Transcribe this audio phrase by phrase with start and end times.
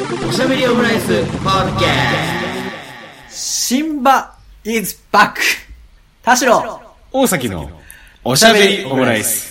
[0.00, 1.88] おしゃべりオムライスポッドキャ
[3.28, 4.34] シンバ
[4.64, 5.34] is back!
[6.22, 6.80] 田代
[7.12, 7.70] 大崎の
[8.24, 9.49] おしゃべりオムライス。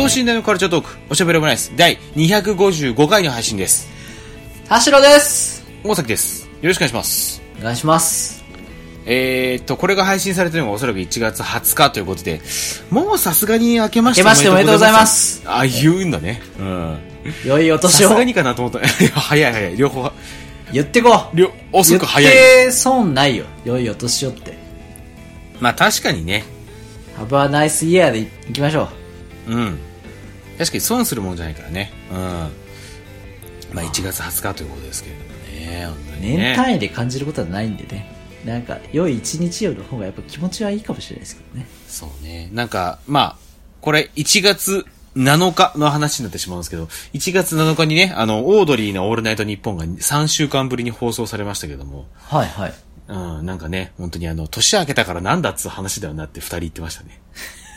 [0.00, 3.86] 等身大のカルチャートーク、おしゃべりオムライス、第255回の配信です。
[4.66, 6.46] 田代です大崎です。
[6.46, 7.42] よろしくお願いします。
[7.60, 8.42] お願いします。
[9.04, 12.40] えーっと、これが配信されてるのがおそらく1月20日ということで、
[12.90, 15.42] もうさすがに明けまして明けましておめでとうございます。
[15.44, 16.40] あ、言うんだね。
[16.58, 16.98] うん。
[17.44, 18.88] 良いおさ年をすがにかなと思った。
[19.20, 19.76] 早い早い。
[19.76, 20.14] 両方は、
[20.72, 22.32] 言ってこう両、遅く早い。
[22.32, 23.44] 言って損ないよ。
[23.66, 24.56] 良いお年をって。
[25.60, 26.42] まあ確かにね。
[27.18, 28.88] Have a nice year でい行きましょ
[29.46, 29.52] う。
[29.52, 29.78] うん。
[30.60, 31.90] 確かに損するもんじゃないからね。
[32.12, 32.18] うん。
[32.18, 35.86] まあ1月20日ということですけれどもね。
[35.86, 38.14] 本当にね年単位で感じることはないんでね。
[38.44, 41.66] なんか、良い一日よの方がやっぱ気持ちはいいかもしれないですけどね。
[41.88, 42.50] そうね。
[42.52, 43.36] なんか、まあ、
[43.80, 44.84] これ1月
[45.16, 52.74] 7日の話になってしまうんですけど、1月7日にね、あの、オードリーのオールナイトニッポンが3週間ぶりに放送されましたけども、はいはい。
[53.08, 57.20] うん、なんかね、本当にあの、年明けたからなんだっつう話だよなって二人言ってましたね。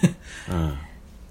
[0.51, 0.77] うん。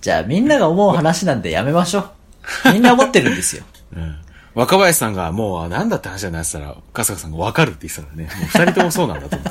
[0.02, 2.72] じゃあみんなが思う話なんでやめましょう。
[2.72, 3.64] みんな思ってるんですよ。
[3.96, 4.16] うん。
[4.54, 9.44] 若林さんがもう、あなんだって話だなって言ったら、春日さんがわかるって言ってたからね、もう二人ともそうなんだと思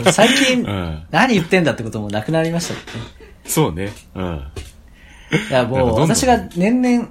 [0.00, 0.12] って。
[0.12, 2.90] 最近、ん何言ってんだってこともなくなりましたもんね。
[3.44, 3.92] そうね。
[4.14, 4.42] うん。
[5.50, 7.08] いや、もう、私が年々、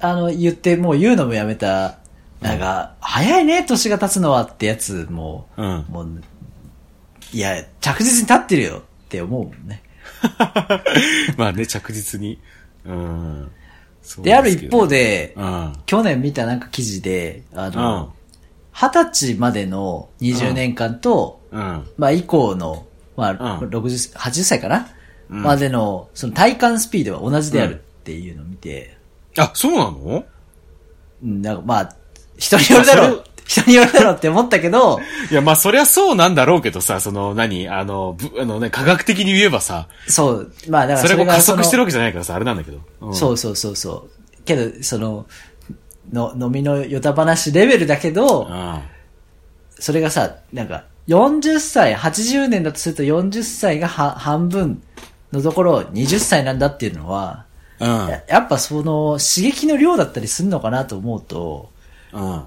[0.00, 1.98] あの、言って、もう言うのもやめた、
[2.40, 6.22] なんか、早いね、年が経つのはってやつ、もう、うんもう、
[7.32, 9.82] いや、着実に経ってるよって思うもんね。
[11.36, 12.38] まあね、着実に。
[12.84, 13.50] うん。
[14.02, 15.72] そうで、ある一方、で、うん。
[15.86, 18.12] 去年見たなんか記事で、あうんの、。
[18.72, 21.86] 二十歳までの20年間と、うん。
[21.96, 24.88] まあ以降の、まあ、うん60、80歳かな、
[25.30, 28.96] うんまでの、その体感スピードは同じであるっていうのを見て、
[29.38, 30.24] あ、そうなの？
[31.22, 31.96] うんなんかまあ、
[32.38, 42.78] 人によるだろう、人によるだろうって思ったけど、 いや、まあ、そりゃそうなんだろうけどさ、その、何あの、ぶあのね、科学的に言えばさ、そう、まあだからそれを加速してるわけけじゃないからさ、あれなんだけど。
[43.00, 44.44] うんそうそうそうそう。
[44.44, 45.26] けど、その、
[46.12, 48.80] の、飲みのよた話レベルだけど、うん。
[49.78, 54.82] それがさ、なんか、40歳、80年だとすると40歳がは半分
[55.32, 57.46] のところ20歳なんだっていうのは、
[57.78, 57.88] うん。
[58.08, 61.70] ややっぱその刺激の量だったりするのかなと思うと、
[62.12, 62.42] うん。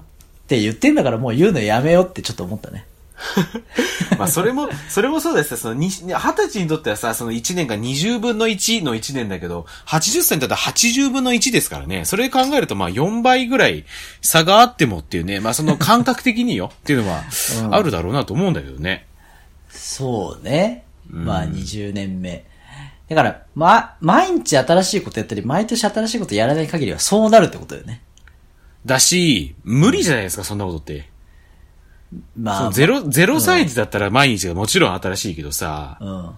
[0.50, 2.84] って言ってんだからもう言うのやめようってちょっと思ったね。
[4.18, 5.56] まあ、それも、それもそうですよ。
[5.58, 12.04] その、に二十歳にとってはさ、その1年が20分の1の1年だけど、80歳にとっては80分の1ですからね。
[12.04, 13.84] それ考えると、まあ、4倍ぐらい
[14.22, 17.22] 差があってもっていうね、まあ、その感覚的によ っていうのは
[17.62, 19.06] う、んあるだろうなと思うんだけどね。
[19.70, 20.84] そうね。
[21.08, 22.44] まあ20年目。
[23.08, 28.02] だから、ま、毎日新しいことやったり、毎年新しいことやらない限りはそうなるってことよね。
[28.86, 31.08] だし、無理じゃないですか、そんなことって。
[32.12, 36.30] そまあ、のゼロ、ゼロ歳児だったら毎日がもちろん新しいけどさ、うん。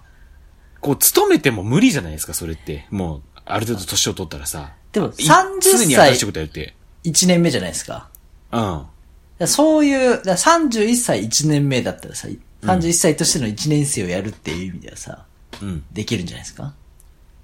[0.81, 2.85] こう、勤めても無理じゃないですか、それって。
[2.91, 4.73] もう、ある程度年を取ったらさ。
[4.91, 6.75] でもい30歳常に新しいことやって。
[7.05, 8.09] 1年目じゃないですか。
[8.51, 9.47] うん。
[9.47, 12.27] そういう、だから31歳1年目だったらさ、
[12.61, 15.25] 31歳としての1年生をやるっていう意味ではさ、
[15.61, 15.83] うん。
[15.91, 16.73] できるんじゃないですか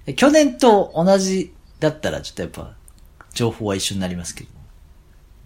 [0.06, 2.74] で去年と同じだったらちょっとやっぱ、
[3.32, 4.50] 情報は一緒になりますけど。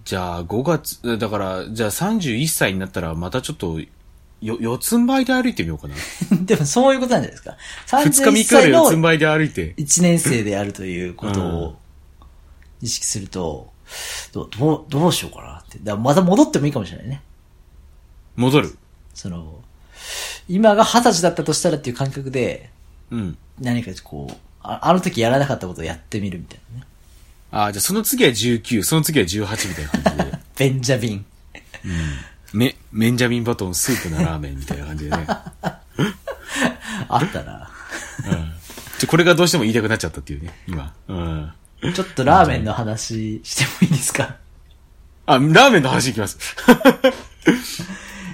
[0.04, 3.80] じゃあ、5月、だから、じゃあ31歳になったら、またちょっと、
[4.40, 5.94] よ、四つん這いで歩いてみようかな。
[6.44, 7.56] でもそういうことなんじゃないですか。
[7.86, 9.74] 2日3 31日で歳の四つん這いで歩いて。
[9.78, 11.78] 1年生であるということを
[12.82, 13.72] 意識すると、
[14.32, 15.78] どう、どう、どうしようかなって。
[15.82, 17.22] だまた戻ってもいいかもしれないね。
[18.36, 18.76] 戻る。
[19.14, 19.60] その、
[20.48, 22.70] 今が二十歳だったとしたらっていう感覚で、
[23.10, 23.38] うん。
[23.60, 26.86] 何かこう、ああの時やらなかったことをやってみるみたいなね。
[27.56, 30.38] ああ、じゃあその次は19、その次は18みたいな感じで。
[30.58, 31.26] ベンジャミン。
[32.52, 35.24] め、メンジャミンバトンスープなラーメンみたいな感じでね。
[37.08, 37.70] あったな。
[38.98, 40.92] ちょこれがどうしても言いたくなっちゃったっていうね、今。
[41.08, 41.52] うん。
[41.94, 44.36] ちょっとラーメンの話してもいいですか？
[45.26, 46.38] あ、ラーメンの話いきます。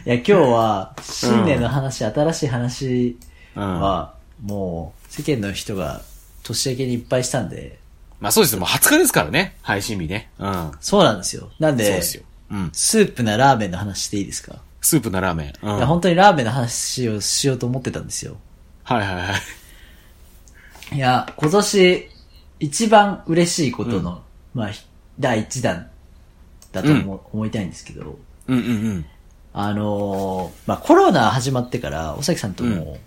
[0.07, 3.19] いや、今日は、新年の話、新しい話
[3.57, 3.81] うん。
[3.81, 6.01] は、もう、世間の人が
[6.43, 7.80] 年明けにいっぱいしたんで、
[8.21, 8.61] まあそうですよ。
[8.61, 9.57] もう20日ですからね。
[9.63, 10.31] 配信日ね。
[10.39, 10.73] うん。
[10.81, 11.51] そうなんですよ。
[11.59, 12.23] なんで、そうですよ。
[12.51, 12.71] うん。
[12.73, 14.57] スープなラーメンの話していいですか？
[14.83, 15.53] スープなラーメン。
[15.63, 15.77] うん。
[15.79, 18.37] いや、本当にラーメンの話をしようと思ってたんですよ。
[18.85, 19.23] はいはいは
[20.93, 20.97] い。
[20.97, 22.09] いや、今年
[22.59, 24.23] 一番嬉しいことの、
[24.55, 24.85] まあ、ひ
[25.19, 25.89] 第一弾
[26.73, 28.19] だと思,、思いたいんですけど、
[28.49, 29.07] うんうんうん。
[29.53, 32.99] あのーまあ、コロナ始まってから、尾崎さんとも、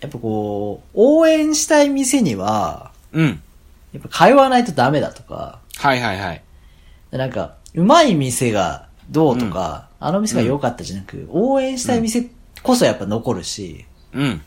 [0.00, 3.42] やっぱこう、応援したい店には、うん。
[3.92, 6.42] やっぱ通わないとダメだとか、はいはいはい。
[7.10, 12.30] なんか、うまい店がどうとか、あの店が良かったじゃなく、応援したい店
[12.62, 14.42] こそやっぱ残るし、うん。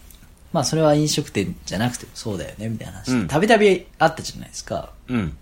[0.52, 3.12] まあそれは飲食店じゃなくてもそうだよね、みたいな話。
[3.12, 4.90] うんたびたびあったじゃないですか。
[5.08, 5.38] うん。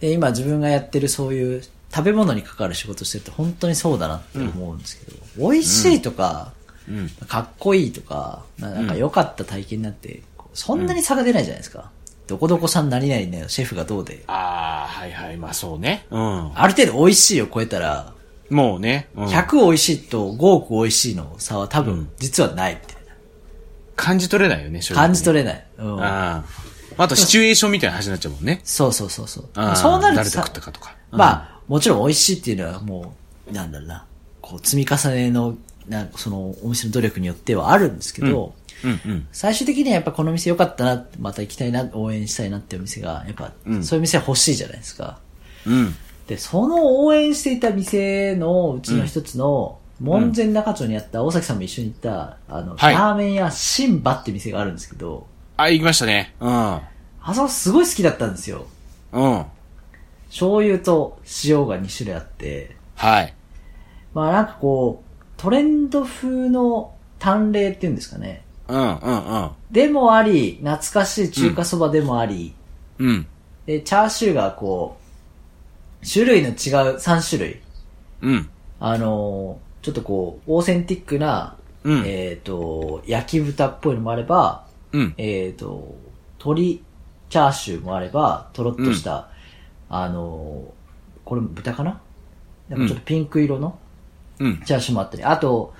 [0.00, 1.62] で、今自分がやってるそういう
[1.92, 6.52] 食べ物に関わる仕事してると本当にそうだなって思うんですけど、美味しいとか、
[6.88, 7.08] うん。
[7.26, 11.90] かっこいいとか、ななんか良かった体験になって、こうそんなに差が出ないじゃないですか。
[12.30, 14.22] どこどこさん何々ね、シェフがどうで。
[14.28, 15.36] ああ、はいはい。
[15.36, 16.06] まあそうね。
[16.10, 16.52] うん。
[16.54, 18.14] ある程度美味しいを超えたら、
[18.50, 19.08] もうね。
[19.16, 23.14] うん、100美味しいと5億美味しいの差は多分実はないみたいな。
[23.96, 25.66] 感じ取れないよね、正直ね感じ取れない。
[25.78, 26.00] うん。
[26.00, 26.44] あ
[26.96, 27.02] あ。
[27.02, 28.60] あとシチュエーションみたいな話になっちゃうもんね。
[28.62, 29.48] そうそうそうそう。
[29.74, 30.94] そうなるとさ誰と食ったかとか。
[31.10, 33.16] うんまあ、もちろん美味しいっていうのはも
[33.50, 34.06] う、なんだろうな、
[34.40, 35.56] こう積み重ねの、
[35.88, 38.54] なそのお店の努力によってはあるんですけど、
[38.84, 39.28] うんうん。
[39.32, 45.18] 最終的にはやっぱこの店良かったな、また行きたいな、応援したいなっていうお店が、やっぱ、うんそういう店は欲しいじゃないですか。
[45.66, 45.94] うん。
[46.26, 56.34] で、その応援していた店のうちの一つの、門前仲町にあった、大崎さんも一緒に行った、あの、はいラーメン屋シンバって店があるんですけど、あ、行きましたね。
[56.40, 56.50] うん。
[56.50, 58.66] あそこすごい好きだったんですよ。
[59.12, 59.44] うん。
[60.30, 63.34] 醤油と塩が2種類あって、はい。
[64.14, 68.42] まあなんかこう、トレンド風の淡麗っていうんですかね。
[68.70, 69.50] うんうんうん。
[69.70, 72.54] でもあり、懐かしい中華そばでもあり、
[72.98, 73.26] うん。
[73.66, 74.96] で、チャーシューがこ
[76.02, 76.54] う、種類の違う
[76.96, 77.60] 3種類。
[78.22, 78.50] うん。
[78.78, 85.14] あのーちょっとこう、オーセンティックな、うんえっ、と、焼き豚っぽいのもあれば、うん。
[85.16, 85.94] えっ、と、
[86.38, 86.82] 鶏
[87.30, 89.30] チャーシューもあれば、とろっとした、
[89.88, 90.80] あのー
[91.24, 92.00] これ豚かな？
[92.68, 93.78] なんかちょっとピンク色の
[94.38, 94.62] うん。
[94.62, 95.72] チャーシューもあったり、あと、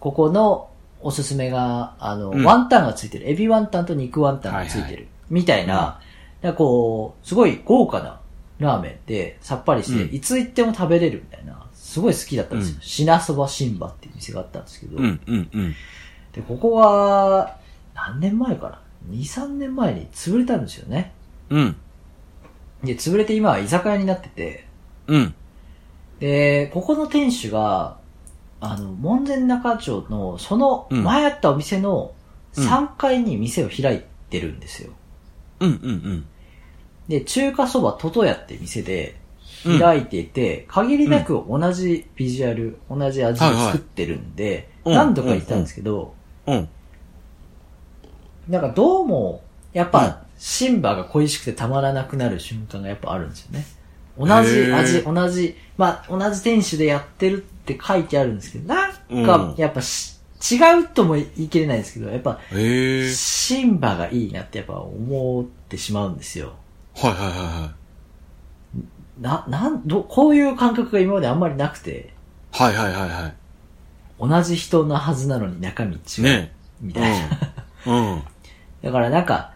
[0.00, 0.70] ここの
[1.04, 3.30] おすすめが、あの、うんワンタンがついてる。
[3.30, 4.84] エビワンタンと肉ワンタンがついてる。
[4.84, 6.00] はいはいみたいな、
[6.42, 8.20] なんかこう、すごい豪華な
[8.58, 12.74] ラーメンで、さっぱりして、うんいつ行っても食べれるみたいな、すごい好きだったんですよ。
[12.76, 15.20] うん品そば新馬っていう店があったんですけど、うん。
[15.26, 15.48] うん。
[15.52, 15.74] うん。
[16.32, 17.56] で、ここは、
[17.94, 18.80] 何年前かな
[19.10, 21.12] ?2、3年前に潰れたんですよね。
[21.50, 21.76] うん。
[22.82, 24.66] で、潰れて今は居酒屋になってて、
[25.06, 25.34] うん。
[26.20, 27.96] で、ここの店主が、
[28.72, 32.12] あの、門前仲町の、その前あったお店の
[32.56, 34.00] うん3階に店を開い
[34.30, 34.92] てるんですよ。
[35.60, 35.70] うん。
[35.70, 36.26] うん。
[37.08, 39.16] で、中華そばトトヤって店で
[39.64, 44.44] 開いていて、限りなく同じビジュアル、同じ味を作ってるんで、
[44.84, 46.14] はいはい何度か行ったんですけど、
[46.46, 46.68] うん。
[48.48, 53.64] なんかどうも、やっうんぱ、シンバが恋しくてたまらなくなる瞬間がやっぱあるんですよね。
[54.18, 60.20] 同じへー味、同じ、まあ、同じ店主でやってるって書いてあるんですけど、なんうん、かやっぱし、
[60.52, 62.38] 違うとも言い切れないですけど、やっぱ。
[62.52, 66.52] シンバがいいなってやっぱ思ってしまうんですよ。
[66.94, 67.72] はいはいはいは
[69.18, 72.12] な、なん、ど、こういう感覚が今まであんまりなくて、
[72.52, 72.62] い。
[72.62, 73.34] はいはいはいはい。
[74.20, 76.22] 同じ人のはずなのに中身違う。
[76.22, 77.18] ねみたい
[77.86, 77.92] な。
[78.12, 78.22] うん。
[78.82, 79.54] だからなんか、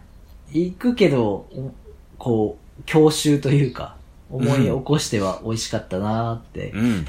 [0.50, 1.72] 行くけど、お
[2.18, 3.96] こう、教習というか、
[4.30, 7.06] 思い起こしては美味しかったなーってうん。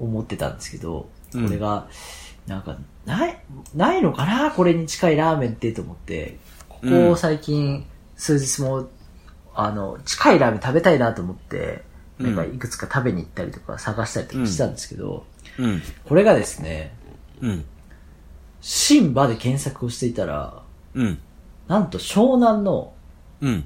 [0.00, 1.88] 思ってたんですけど、うんこれが、
[2.46, 2.76] なんか、
[3.06, 3.38] ない、
[3.76, 4.50] ないのかな？
[4.50, 6.38] これに近いラーメンってと思って、
[6.68, 8.88] ここ最近、数日も、
[9.54, 11.84] あの、近いラーメン食べたいなと思って、
[12.18, 15.24] なんかいくつか食べに行ったりとか探したりとかしたんですけど、
[15.58, 15.80] うん。
[16.04, 16.92] これがですね、
[17.40, 17.64] うん。
[18.60, 20.62] シンバで検索をしていたら、
[20.94, 21.18] うん。
[21.68, 22.92] なんと湘南の
[23.40, 23.64] うん。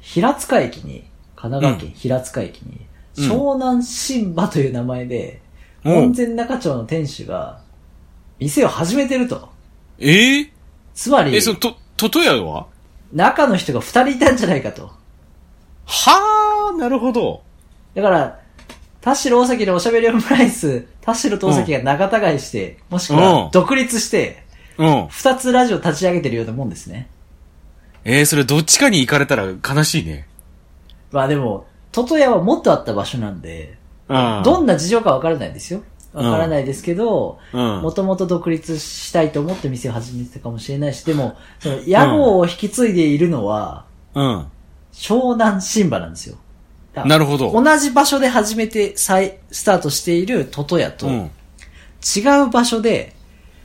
[0.00, 5.49] 平塚駅に、神奈川県平塚駅に、うん湘南新馬という名前で、うん
[5.82, 7.60] 門前仲町の店主が、
[8.38, 9.48] 店を始めてると。
[9.98, 10.40] え？
[10.40, 10.52] え
[10.94, 12.66] つまりえ、、その、と、トトヤは？
[13.12, 14.90] 中の人が二人いたんじゃないかと。
[15.86, 17.42] はあ、なるほど。
[17.94, 18.40] だから、
[19.00, 24.44] 田代大崎のおしゃべりオムライス、田代と大崎が仲違いして、もしくうんは独立して、
[24.78, 25.08] うん。
[25.08, 27.08] 二つラジオ立ち上げてるようなもんですね。
[28.04, 30.26] えー、それどっちかに行かれたら悲しいね。
[31.10, 33.79] まあでも、トトヤはもっとあった場所なんで、うん。
[34.44, 35.82] どんな事情かわからないですよ。
[36.12, 44.46] わからないですけど、うんもともと独立したいと思って店を始めてたかもしれないし、でも、その、屋号を引き継いでいるのは、うん。
[44.92, 46.36] 湘南新馬なんですよ。
[46.92, 47.52] だなるほど。
[47.52, 51.30] 同じ場所で初めて再スタートしているトトヤと、うん。
[52.16, 53.14] 違う場所で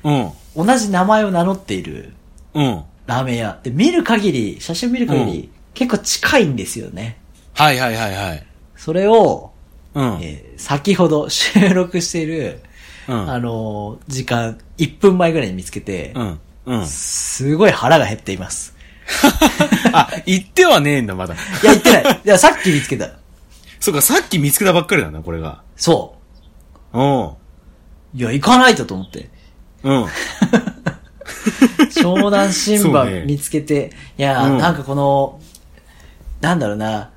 [0.04, 0.32] うん。
[0.56, 2.14] 同じ名前を名乗っている
[2.54, 2.84] うん。
[3.08, 3.60] ラーメン屋。
[3.64, 7.18] で、見る限り、写真を見る限り、結構近いんですよね。
[7.54, 8.46] はいはいはいはい。
[8.76, 9.52] それを、
[9.96, 10.20] うん。
[10.22, 12.62] えー先ほど収録している、
[13.08, 13.30] うん。
[13.30, 16.40] あのー時間、1分前ぐらいに見つけて、うん。
[16.66, 16.86] うん。
[16.88, 18.74] すごい腹が減っています。
[19.94, 21.34] あ、言ってはねえんだ、まだ。
[21.36, 22.22] いや、言ってない。
[22.26, 23.10] いや、さっき見つけた。
[23.80, 25.62] そうか、さっき見つけたばっかりなんだ、これが。
[25.76, 26.16] そ
[26.94, 27.26] うん。
[27.26, 27.32] う。
[28.16, 29.30] いや、行かないとと思って。
[29.84, 30.06] うん。
[31.92, 35.40] 湘南新そうね馬見つけて、いや、うんなんかこの、
[36.42, 37.12] なんだろうな、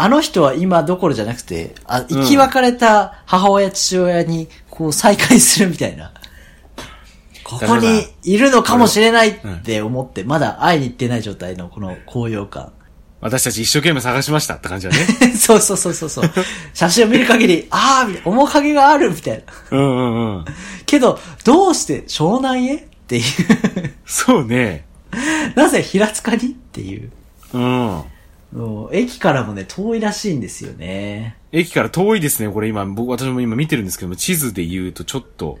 [0.00, 6.12] あの人は今どころじゃなくて、あ、生き別れた母親、父親に、こう再会するみたいな。
[7.42, 12.72] ここにいるのかもしれないって思って、まだ会いに行ってない状態のこの高揚感。
[13.20, 15.04] 私たち一生懸命探しましたって感じだね。
[15.36, 16.30] そうそうそうそうそう。
[16.72, 19.76] 写真を見る限り、ああ、面影があるみたいな。
[19.76, 20.44] うんうんうん。
[20.86, 23.24] けど、どうして湘南へっていう。
[24.06, 24.84] そうね。
[25.56, 27.10] なぜ平塚にっていう。
[27.52, 28.02] うん。
[28.92, 31.36] 駅からもね、遠いらしいんですよね。
[31.52, 35.58] 駅から遠いですね、これ今、僕、私も今見てるんですけども、地図で言うとちょっと。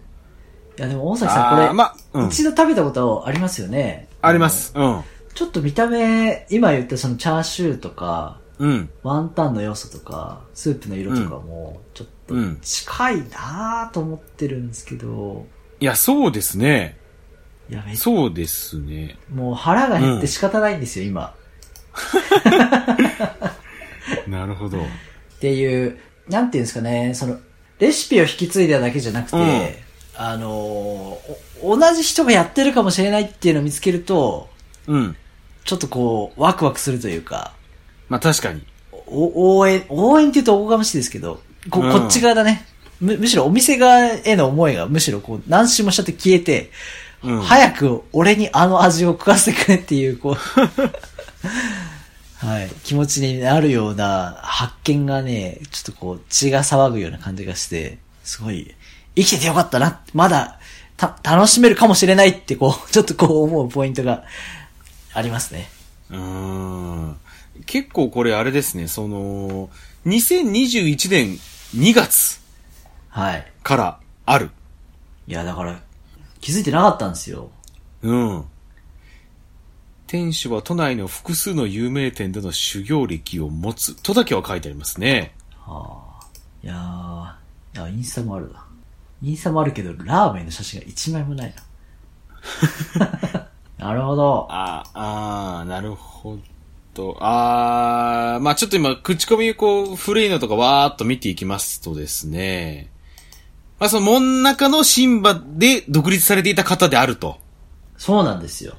[0.78, 4.08] いやでも大崎さんこれ、まうん一度食べたことありますよね。
[4.22, 4.72] あります。
[4.76, 5.02] うん。
[5.34, 8.90] ちょっと見た目、今言ったそのチャーシューとか、うん。
[9.02, 15.46] ワンタンの要素とか、スープの色とかも、ちょっとうん近いなぁと思ってるんですけど、
[15.80, 16.96] いや、そうですね。
[17.70, 19.16] いや、めっそうですね。
[19.32, 21.34] もう腹が減って仕方ないんですよ、今。
[24.28, 24.78] なるほど。
[24.78, 24.80] っ
[25.40, 27.38] ていう、なんていうんですかね、その、
[27.78, 29.68] レシピを引き継いだだけじゃなくて、うん
[30.20, 31.16] あの
[31.62, 34.48] 同じ人がやってるかもしれないっていうのを見つけると、
[34.88, 35.16] うん。
[35.64, 37.52] ちょっとこう、ワクワクするというか、
[38.08, 38.66] まあ確かに。
[39.06, 41.40] お応援、応援って言うとおこがましいですけど、
[41.70, 42.66] こうんこっち側だね。
[43.00, 46.70] む、むしろお店側への思いが、むしろこう、何周もしちゃって消えて、
[47.22, 47.42] うん。
[47.42, 50.36] 早く俺にあの味を食わせてくれっていう、こう、
[52.38, 58.74] はい、気持ちになるような発見がね、ちょっとこう、血が騒ぐような感じがして、すごい、
[59.16, 60.60] 生きててよかったな、まだ、
[60.96, 64.22] た、楽しめるかもしれないってこう、 ちょっとこう思うポイントが
[65.14, 65.68] ありますね。
[66.10, 67.16] うーん。
[67.66, 69.68] 結構これあれですね、その、
[70.06, 71.38] 2021年
[71.76, 72.40] 2月
[73.08, 73.46] はい。
[73.64, 74.50] からある。
[75.26, 75.80] いや、だから、
[76.40, 77.50] 気づいてなかったんですよ。
[78.02, 78.44] うん。
[80.08, 85.34] 店主は都内の複数の有名店での修行歴を持つとだけは書いてありますね。
[85.66, 86.26] はあ。
[86.64, 88.64] いやー、いや、インスタもあるな。
[89.22, 93.48] インスタもあるけど、ラーメンの写真が一枚もないな。
[93.86, 94.46] なるほど。
[94.50, 96.38] ああー、なるほ
[96.94, 97.18] ど。
[97.20, 102.90] あー、まあちょっと今、口コミこう、古いのとかわーっと見ていきますとですね。
[103.78, 107.38] まあその真ん中の新馬で独立されていた方であると。
[107.98, 108.78] そうなんですよ。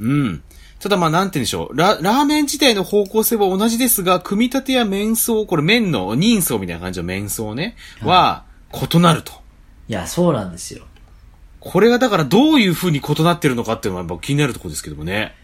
[0.00, 0.42] うん。
[0.80, 1.76] ただまあなんて言うんでしょう。
[1.76, 9.32] ラ、ラーメン自体の方向性は同じですが、組み立てや麺層、これ麺の人相みたいな感じの麺層ね、は、異なると。
[9.88, 10.84] いや、そうなんですよ。
[11.60, 15.34] これがだからどういう風に異なってるのかっていうのはやっぱ気になるところですけどもね。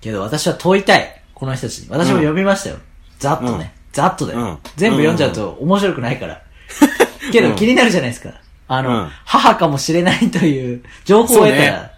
[0.00, 1.22] けど私は問いたい。
[1.34, 1.88] この人たちに。
[1.88, 2.76] 私も読みましたよ。
[3.18, 3.72] ざっとね。
[3.92, 6.42] ざっとだよ、うん全部読んじゃうと面白くないから。
[7.32, 8.30] けど気になるじゃないですか。
[8.68, 11.92] あの、うん母かもしれないという情報を得たら。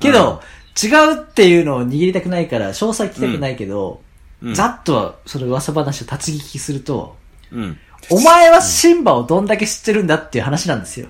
[0.00, 0.42] けど、
[0.82, 4.00] 違うっていうのを握りたくないから、詳細聞きたくないけど、
[4.42, 7.16] うんざっとはその噂話を立ち聞きすると、
[7.50, 7.78] うん。
[8.10, 11.08] お前はシンバをどんだけ知ってるんだっていう話なんですよ。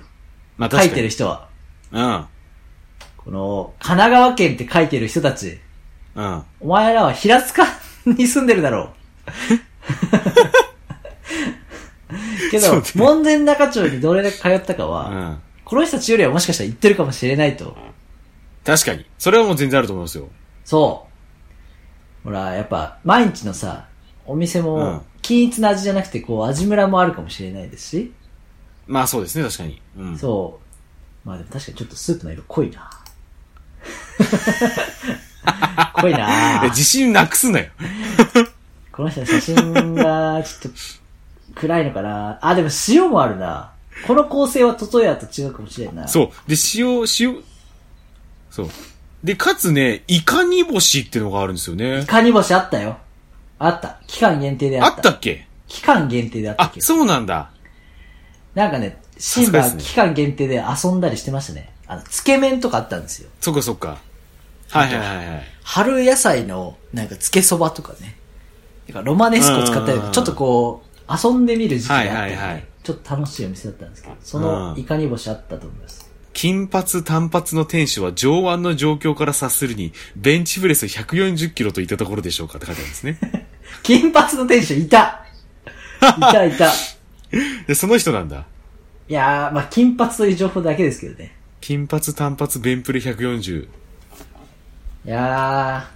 [0.57, 1.09] まあ書いてる。
[1.09, 1.49] 人は。
[1.91, 2.25] うん。
[3.17, 5.59] この、神奈川県って書いてる人たち、
[6.15, 6.43] うん。
[6.61, 7.65] お前らは平塚
[8.05, 8.89] に住んでるだろう。
[12.51, 15.37] けどそうね、門前仲町にどれだけ通ったかは、うん。
[15.65, 17.75] この人たちよりはもしかしたら行ってるかもしれないと。
[18.65, 19.05] 確かに。
[19.17, 20.27] それはもう全然あると思いますよ。
[20.63, 21.07] そ
[22.23, 22.27] う。
[22.27, 23.85] ほら、やっぱ、毎日のさ、
[24.25, 28.13] お店うんも、均一な味じゃなくて、こう、味ムラもあるかもしれないですし、
[28.87, 29.81] まあそうですね、確かに。
[29.97, 30.17] うん。
[30.17, 30.59] そ
[31.25, 31.27] う。
[31.27, 32.89] まあでも確かにちょっとスープの色濃いな
[35.93, 37.67] 濃いいなや自信なくすなよ。
[38.91, 40.71] この人の写真が、ちょっ
[41.53, 43.71] と、暗いのかなあ、でも塩もあるな。
[44.05, 46.07] この構成はトトヤと違うかもしれんな。
[46.07, 46.49] そう。
[46.49, 47.43] で、塩、塩、
[48.55, 48.69] そう。
[49.23, 52.05] で、かつね、イカ煮干しっていうのがあるんですよね。
[52.07, 52.97] カニ星あったよ。
[53.59, 53.99] あった。
[54.07, 54.99] 期間限定でああった。
[54.99, 55.47] ったっけ？
[55.67, 56.85] 期間限定であったあけ、ど。
[56.85, 57.49] そうなんだ。
[58.53, 61.73] なんかね、シンバ期間限定で遊んだりしてましたね。
[61.87, 63.29] あの、つけ麺とかあったんですよ。
[63.41, 63.97] そっかそっか。
[64.69, 65.43] はいはいはいはい。
[65.63, 68.15] 春野菜の、なんか、つけそばとかね。
[68.87, 76.07] なんかロマネスコを使ったような、うんちょっとこう、遊んでみる時期があって、ねはいはいはいちょっと楽しいお店だったんですけど、そのうんいかに星あったと思います。
[76.35, 83.47] 金髪単発の店主は上腕の状況から察するに、ベンチプレス140キロといったところでしょうかって書いてあるんですね。
[83.83, 85.25] 金髪の店主いた
[86.01, 86.73] いたいた。
[87.67, 88.43] で、その人なんだ。
[89.07, 91.33] いやー、まあ金髪という情報だけですけどね。
[91.61, 93.63] 金髪単発ベンプレ140。
[93.63, 93.67] い
[95.05, 95.87] や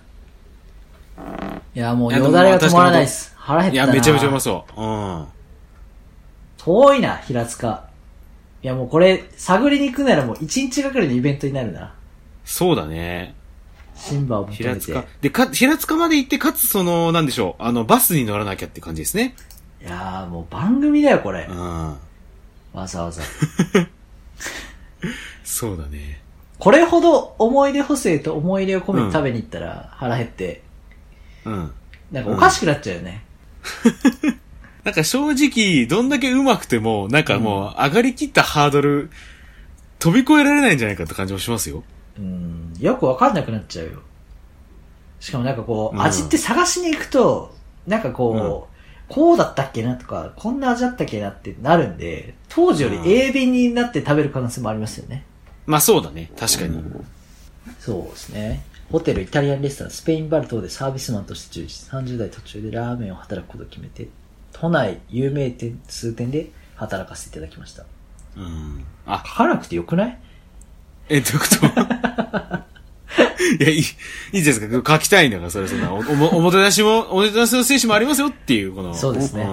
[1.76, 1.78] ー。
[1.78, 3.34] いやーもうよだれが止まらないです。
[3.36, 4.82] 腹減ったないや、めちゃめちゃうまそう。
[4.82, 5.26] うん。
[6.58, 7.89] 遠いな、平塚。
[8.62, 11.94] いやもうこれ、探りに行くならもう一日がかりのイベントになるな。
[12.44, 13.36] そうだね。
[13.96, 14.64] シンバを求めて。
[14.64, 15.06] 平塚。
[15.22, 19.36] で、か、平塚まで行って、かつその、なんでしょう、あの、バスに乗らなきゃって感じですね。
[19.82, 21.54] いやーもう番組だよ、これう。
[21.54, 21.98] ん。
[22.74, 23.22] わざわざ。
[25.44, 26.22] そうだね。
[26.58, 30.62] これほど思い出補正と思い入れを込めて食べに行ったら腹減って、
[31.46, 31.72] うん。
[32.12, 33.24] なんかおかしくなっちゃうよね。
[34.84, 39.10] なんか正直、どんだけ上手くても、なんかもう、上がりきったハードル、
[40.00, 41.84] 飛び越えられないんじゃないかって感じもしますよ。
[42.18, 44.00] うん、よくわかんなくなっちゃうよ。
[45.20, 47.54] しかもなんかこう、うん味って探しに行くと、
[47.88, 55.26] なんかこう、こうだったっけなとか、こんな味だったっけなってなるんで、当時よりうん鋭敏になって食べる可能性もありますよね。
[55.66, 56.32] まあそうだね。
[56.38, 56.82] 確かに。
[57.80, 58.64] そうですね。
[58.92, 61.86] ホテル、イタリアンレストラン、スペインバル等でサービスマンとして従事。
[61.90, 64.08] 30代途中でラーメンを働くことを決めて、
[64.60, 67.86] 都内有名店数店で働かせていただきました。
[68.38, 68.84] うん。
[69.06, 70.18] あ、書かなくてよくない？
[71.10, 71.66] え、どういうこと？
[73.60, 74.94] いや、いい、いいですか？
[74.98, 78.94] 書きたいんだから、それ、そんな、お、おも、おもてなしも、おもてなしの精神もありますよっていう、この。
[78.94, 79.50] そうですねん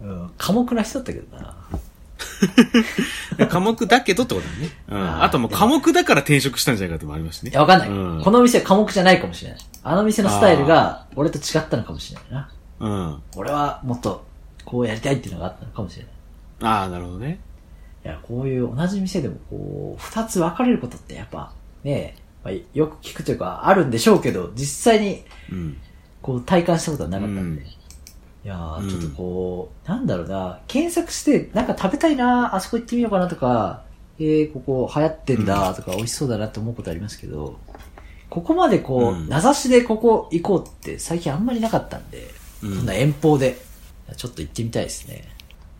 [0.00, 0.30] うん。
[0.38, 1.54] 寡黙な人だったけどな。
[3.48, 4.70] 科目だけどってことだね。
[4.88, 4.98] うん。
[4.98, 7.50] あーあともう科目だから転職したんじゃないかってもありますしね。
[7.50, 7.88] いや、わかんない。
[7.88, 9.60] うんこの店は寡黙じゃないかもしれない。
[9.82, 12.48] あの店のスタイルが、俺と違ったのかもしれないな。
[12.80, 13.22] うん。
[13.36, 14.24] 俺はもっと、
[14.64, 16.12] こうやりたいっていうのがあったのかもしれない。
[16.72, 17.40] ああ、なるほどね。
[18.04, 21.52] いや、こういう同じ店でもこう、二つ分かれることってやっぱ、
[21.82, 25.76] ねまあ、よく聞くというか、あるんでしょうけど、実際に、うん。
[26.22, 27.62] こう、体感したことはなかったんで。
[27.62, 27.66] うん
[28.44, 33.84] いやちょっとこう、なんだろうな、検索して、なんか食べたいな、あそこ行ってみようかなとか、
[34.18, 37.58] えー、ここ流行ってんだとか、美味しそうだなって思うことありますけど、
[38.28, 42.28] ここまでこう、うん名指しでここ行こうって最近あんまりなかったんで、
[42.64, 43.58] うん遠方で、
[44.16, 45.28] ちょっと行ってみたいですね。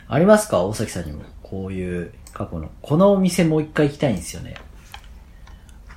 [0.06, 0.62] ありますか？
[0.62, 1.22] 大崎さんにも。
[1.42, 2.70] こういう過去の。
[2.82, 4.56] このお店もう一回行きたいんですよね。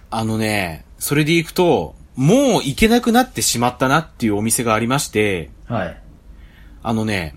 [0.10, 6.02] あのね、それで行くと、もう行けなくなってしまったなっていうお店がありまして、はい。
[6.84, 7.36] あのね、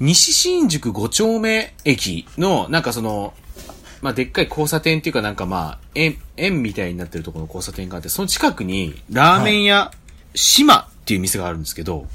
[0.00, 3.34] 西新宿5丁目駅の、なんかその、
[4.00, 9.90] まあ、でっかい交差点っていうかなんかまあ、円、円みたいになってるところの交差点があって、その近くに、ラーメン屋、
[10.34, 12.06] 島っていう店があるんですけど、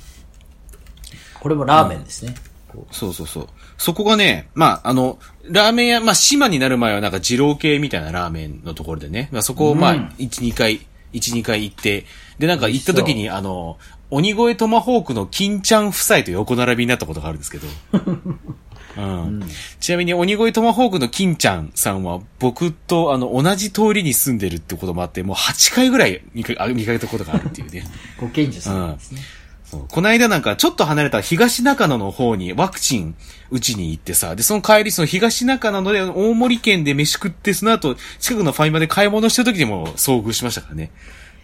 [1.44, 2.34] これもラーメンですね。
[2.70, 3.48] こそうそうそう。
[3.78, 10.80] そこがね、まあ、あの、ラーメン屋、まあ、島になる前はなんか二郎系みたいなラーメンのところでね、まあ、そこをまあ、うん一、二回、
[11.12, 12.06] 一、二回行って、
[12.40, 13.78] で、なんか行った時に、あの、
[14.10, 17.68] 鬼越トマホークの金ちゃん夫妻と横並びになったことがあるんですけど、
[18.96, 19.44] うん。
[19.82, 27.86] ちなみに鬼越トマホークの金ちゃんさんは僕とあの同じ通りに住んでるってこともあって、もう8回ぐらい見かあ見かけたことがあるっていうね。
[28.20, 29.22] う ご近所さんですね。
[29.22, 29.43] そう
[29.80, 33.16] この間なんかちょっと離れた東中野の方にワクチン
[33.52, 40.92] 打ちに行ってさ、で、その帰りその東中野ので大森県で飯食って、その後近くのファイマで買い物した時にも遭遇しましたからね。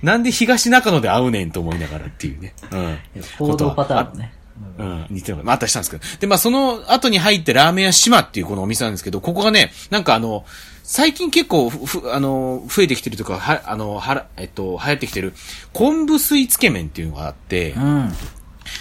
[0.02, 2.54] なんで東中野で会うねんと思いながらっていうね。
[2.72, 2.98] うん。
[3.38, 4.34] 行動パターンもね。
[4.78, 5.44] うん、似てるの。
[5.44, 6.04] まあ、あったりしたんですけど。
[6.20, 10.46] で、まあ、その後に入ってラーメン屋島っていうこのお店なんですけど、ここがね、なんかあの、
[10.92, 15.36] 最近結構ふ、ふあの、増えてきてるとか、は、あの、はら、えっと、流行ってきてる、
[15.72, 18.12] 昆布水つけ麺っていうのがあって、うん。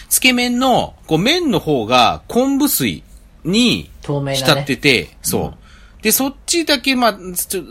[0.09, 3.03] つけ麺の、こう、麺の方が昆布水
[3.45, 6.03] に透明なね浸ってて、そう。
[6.03, 7.19] で、そっちだけ、まあ、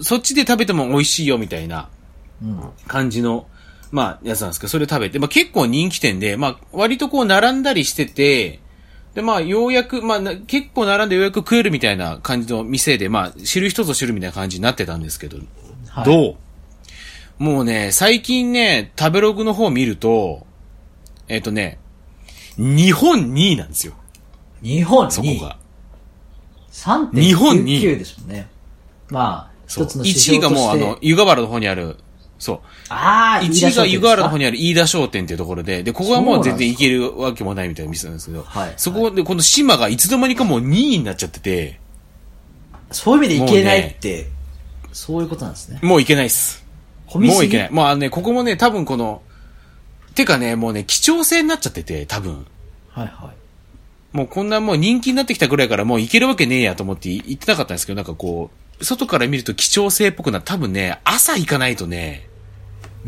[0.04, 1.90] そっちで食べても美味しいよみたいな
[2.44, 2.70] うん。
[2.86, 3.48] 感じの、
[3.90, 8.60] まあ、やつなんですけど、それ食べて、まあ結構人気店で、まあ割とこう並んだりしてて、
[9.18, 15.40] で、まあようやく、まあな結構並んでようやく食えるみたいな感じの店で、まあ知る人ぞ知るみたいな感じになってたんですけど、
[15.90, 16.38] はいど
[17.40, 17.44] う？
[17.44, 20.46] もうね、最近ね、食べログの方見ると、
[21.30, 21.80] えっ、とね、
[22.58, 23.96] 日本2位なんですよ。
[24.62, 25.58] 日本にそこが。
[26.72, 28.48] 3.99日本にですもんね。
[29.10, 29.86] まあ、そう。
[29.86, 31.98] 一つの指1位標としてがもうあの、湯河原の方にある、
[32.40, 32.60] そう。
[32.90, 34.44] ああ、1位が湯河原の方に。
[34.44, 41.80] にある飯田商店っていうところで、で、ここはもう全然行けるわけもないみたいな店なんですけど、はいそこでこの島がいつの間にかもう2位になっちゃってて、
[42.92, 44.28] そういう意味でいけないって、
[44.94, 45.80] そういうことなんですね。
[45.82, 46.66] もう行けないっす。
[47.14, 47.72] もう行けない。
[47.72, 49.22] もうあのね、ここもね、多分この、
[50.16, 52.46] てかね、もうね、貴重性になっちゃってて、多分。
[52.90, 54.16] はいはい。
[54.16, 62.27] もうこんなもう人気になってきたぐらいからもう行けるわけねえやと思って行ってなかったんですけど、なんかこう、外から見ると貴重性っぽくな多分ね、朝行かないとね、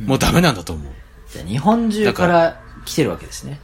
[0.06, 0.94] もうダメなんだと思う。
[1.32, 3.60] じゃあ日本中から来てるわけですね。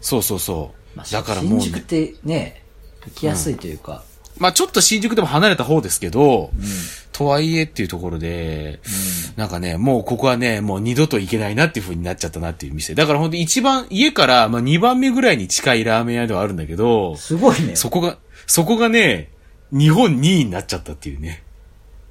[0.00, 0.96] そうそうそう。
[0.96, 2.62] まあ、だからもう、新宿ってね、
[3.06, 4.02] 行きやすいというか、
[4.38, 6.50] まあちょっと新宿でも離れた方ですけど、
[7.12, 8.80] とはいえっていうところで、
[9.36, 12.94] なんかね、もうここはね、もう二度と行けないなっていう風になっちゃったなっていう店。
[12.94, 17.76] だから本当に一番、家から、まあ2番目ぐらいに近いラーメン屋ではあるんだけど、すごいね。
[17.76, 19.30] そこが、そこがね、
[19.72, 21.42] 日本2位になっちゃったっていうね。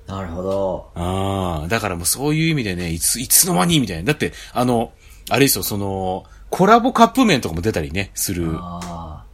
[0.07, 0.91] なるほど。
[0.95, 4.03] ああ、だからもうそういう意味でね、いつ、いつの間にみたいな。
[4.03, 4.91] だって、あの、
[5.29, 8.55] あれですよ、その、コラボカップ麺とかも出たりね、する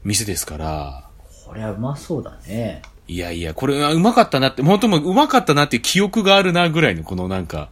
[0.03, 1.07] 店ですから、
[1.45, 2.81] これはうまそうだね。
[3.07, 7.69] いやいや、これはうまかったなって、本当もううまかったなっていう記憶があるなぐらいの、このなんか、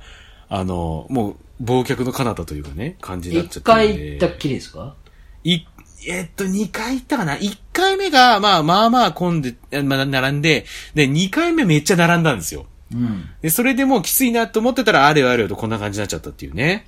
[0.50, 3.98] あの、もう、忘却の彼方というかね、感じになっちゃ一ってるんで。
[3.98, 4.96] 回行ったっきりですか？
[5.46, 5.66] い、
[6.08, 12.66] えっと、二回行ったかな一回目が、まあまあまあ混んで、えまあ並んで、で、二回目めっちゃ並んだんですよ。
[12.94, 13.30] うん。
[13.42, 16.88] で、それでもうきついなと思ってたら、あれよあれよとこんな感じになっちゃったっていうね。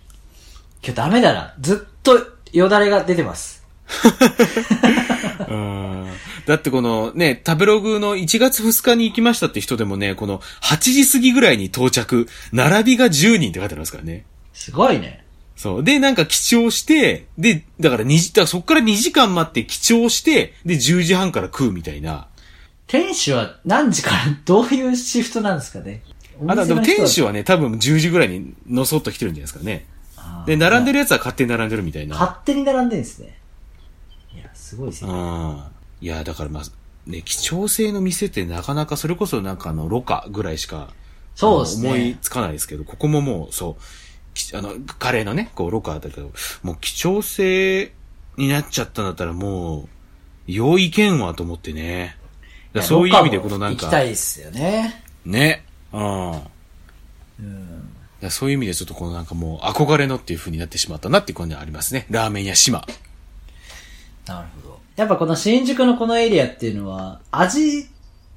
[0.84, 1.54] 今日ダメだな。
[1.60, 2.18] ずっと
[2.52, 3.64] よだれが出てます。
[5.48, 6.08] うん。
[6.46, 14.26] だってこのね、食べログの1月2日に行きましたって人でもね、この8時過ぎぐらいに到着、並びが10人って書いてありますからね。
[14.54, 15.24] すごいね。
[15.56, 15.84] そう。
[15.84, 22.28] で、なんか記帳して、で、だから2時、だからそっから2時間待って記帳して、で、10時半から食うみたいな。
[22.92, 26.04] 店主は何時からどういうシフトなんですかね？
[26.46, 29.86] あ、だでも店主ははね、多分10時ぐらいにのそっと来てるんじゃないですかね。
[30.46, 32.18] で、並んでるやつは勝手に並んでるみたいな。
[32.20, 33.40] 勝手に並んでるんですね。
[34.36, 35.12] いや、すごいですね。
[35.12, 35.64] うん。
[36.02, 36.64] いや、だからまあ、
[37.10, 40.90] ね、貴重性の店ってなかなかそれこそなんかあの、ロカぐらいしか、
[41.36, 42.18] そうですあの思いね。
[42.22, 43.84] つかないですけど、ここももう、そう、
[44.34, 47.94] きあの、カレーのね、こう、ロカだけど、もう貴重性
[48.36, 49.88] になっちゃったんだったらもう、
[50.48, 52.18] 良いけんわと思ってね。
[52.80, 55.04] そういう意味でこのなんか、行きたいですよね。
[55.26, 56.32] ね、うん。
[56.32, 56.44] だか
[58.22, 62.06] らそういう意味でちょっとこのなんかもう憧れのっていう風になってしまったなっていう感じはありますね。
[62.10, 62.86] ラーメン屋島。
[64.28, 64.80] なるほど。
[64.96, 67.90] やっぱこの新宿のこのエリアっていうのは、味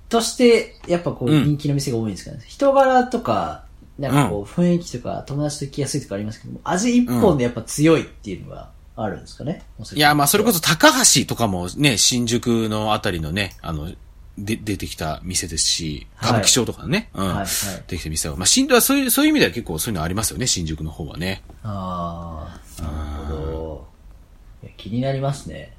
[0.08, 2.42] として、やっぱこううん人気の店が多いんですかね。
[2.46, 3.64] 人柄とか、
[3.98, 9.62] なんかこう雰囲気とか、友達と行きやすいとかありますけども、味一本でやっぱ強いっていうのがあるんですかね。
[9.94, 10.58] いや、まあそれこそ。
[10.58, 13.90] そ高橋とかもね、新宿のあたりのね、あの、
[14.36, 17.26] で、出てきた店ですし、はい歌舞伎町とかね、うん。
[17.26, 17.46] はいはい
[17.86, 18.36] できた店は。
[18.36, 21.42] まあ新宿はそういう、そういう意味では結構そういうのありますよね、新宿の方はね。
[21.62, 23.88] ああ、なるほど。
[24.62, 25.72] いや気になりますね。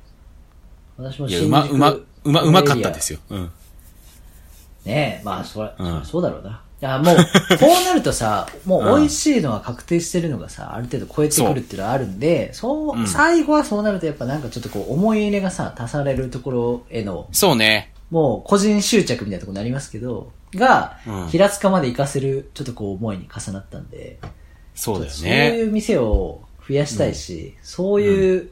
[0.98, 3.20] 私もいや、新宿うま、うま、うま、うまかったですよ。
[3.30, 3.38] よ。
[3.38, 3.52] うん。
[4.86, 6.62] ねえ、まあ、それ、うんそうだろうな。
[6.82, 7.16] いや、もう、
[7.60, 17.95] こうなるとさ、もう美味しいのが確定してるのがさ、ある程度超えてくるっていうのはあるんで、そう、うん最後はそうなるとやっぱなんかちょっとこう、思い入れがさ、足されるところへの、そうね。
[18.12, 24.20] もう個人執着みたいなところになりますけど、が、うん平塚まで行かせる、ちょっとこう思いに重なったんで、
[24.74, 25.58] そうだよそうね。
[25.58, 28.52] いう店を増やしたいし、そういう、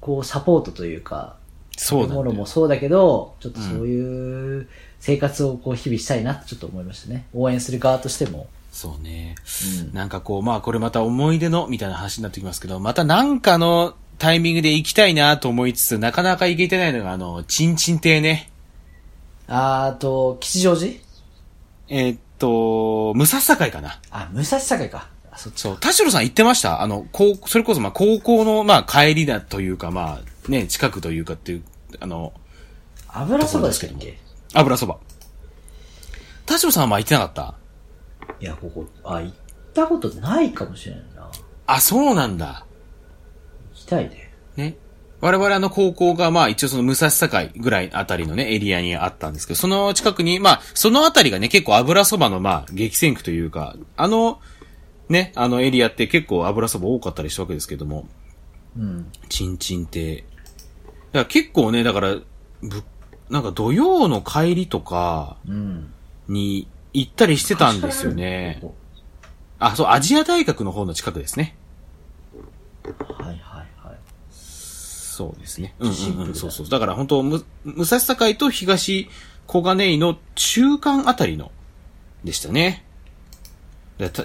[0.00, 1.36] こう、サポートというか、
[1.76, 2.46] そうだね食べ物も。
[2.46, 4.68] そうだけど、ちょっとそういう
[4.98, 7.26] 生活をこう日々したいなってちょっと思いましたね。
[7.32, 8.48] 応援する側としても。
[8.72, 9.36] そうね。
[9.80, 18.50] うんなんかこう、まあこれまた思い出の、みたいな話になってきますけど、またなんかのタイミングで行きたいなと思いつつ、なかなか行けてないのが、あの、チンチン亭ね。
[19.46, 20.94] あーあと、吉祥寺？
[21.88, 24.00] えーっと、武蔵境かな。
[24.10, 25.08] あ、武蔵境か。
[25.30, 25.60] あ、そっち。
[25.60, 26.82] そう、田代さん行ってました？
[26.82, 31.62] あの、高それこそまあ高校のまあ帰りだというかまあね、近くというかっていう、
[32.00, 32.32] あの、
[33.08, 34.18] 油そばでしたっところでけ
[34.58, 34.98] 油そば。
[36.44, 37.54] 田代さんはまあ行ってなかった？
[38.40, 39.34] いや、ここ、あ、行っ
[39.72, 41.22] たことないかもしれないな。
[41.22, 41.30] 行
[41.66, 42.66] あ、そうなんだ。
[43.88, 44.32] きたいね。
[44.56, 44.76] ね。
[45.20, 54.40] 我々あの高校がまあ一応その武蔵境ぐらいあたりのね、エリアにあったんですけど、その近くに、まあそのあたりがね、結構油そばのまあ激戦区というか、あの、
[55.08, 58.06] ね、あのエリアって結構油そば多かったりしたわけですけども、
[58.76, 59.10] うん。
[59.28, 60.16] チンチン亭。
[60.16, 60.26] だか
[61.12, 62.24] ら結構ね、だから、ぶ、
[63.30, 65.92] なんか土曜の帰りとかうん。
[66.28, 68.62] に行ったりしてたんですよね。
[69.58, 71.56] あ、そう、アジア大学の方の近くですね。
[73.18, 73.57] はいはいはい。
[75.18, 75.74] そうですね。
[75.80, 75.94] うん
[76.32, 76.68] そうそう。
[76.68, 79.08] だから本当む、武蔵境と東
[79.48, 81.50] 小金井の中間あたりの、
[82.22, 82.84] でしたね。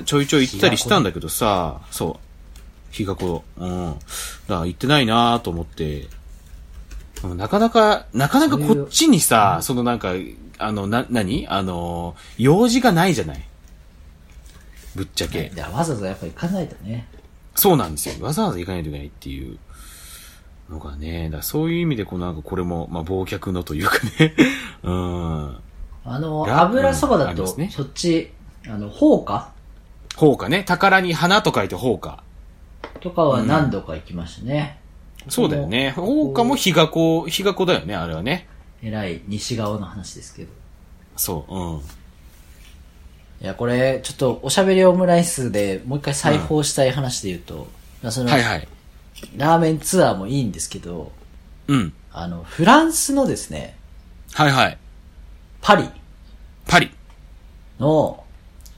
[0.06, 2.96] ちょいちょい行ったりしたんだけどさ、そう。
[2.96, 3.96] 日がこうん。
[3.96, 4.02] だか
[4.48, 6.10] ら行ってないなと思って、
[7.24, 10.14] うんなかなか、なかなかこっちにさ、そのなんか、
[10.60, 13.44] あの、な、なにあの、用事がないじゃない？
[14.96, 15.52] ぶっちゃけ。
[15.52, 17.08] いや、わざわざやっぱ行かないとね。
[17.56, 18.24] そうなんですよ。
[18.24, 19.58] わざわざ行かないといけないっていう。
[20.74, 24.34] うのがね、だそういう意味で、このなんかこれも、まあ、忘却のというかね。
[24.84, 25.58] うん。
[26.06, 28.32] あの、ラ油そばだと、うんねそっち、
[28.68, 29.52] あの、放火？
[30.16, 30.64] 放火ね。
[30.64, 32.22] 宝に花と書いて放火。
[33.00, 34.80] とかは何度か行きましたね。
[35.30, 35.92] そうだよね。
[35.92, 38.48] 放火も日が子、日が子だよね、あれはね。
[38.82, 40.50] えらい西側の話ですけど。
[41.16, 41.78] そう、うん。
[41.78, 47.68] いや、これ、ちょっとおしゃべりオムライスでもう一回再訪したい話で言うと、
[48.02, 48.68] まあその、はいはい。
[49.38, 51.12] ラーメンツアーもいいんですけど、
[51.68, 51.94] うん。
[52.12, 53.78] あの、フランスのですね、
[54.34, 54.78] はいはい。
[55.62, 55.90] パリ
[56.68, 56.92] パリ。
[57.80, 58.24] の、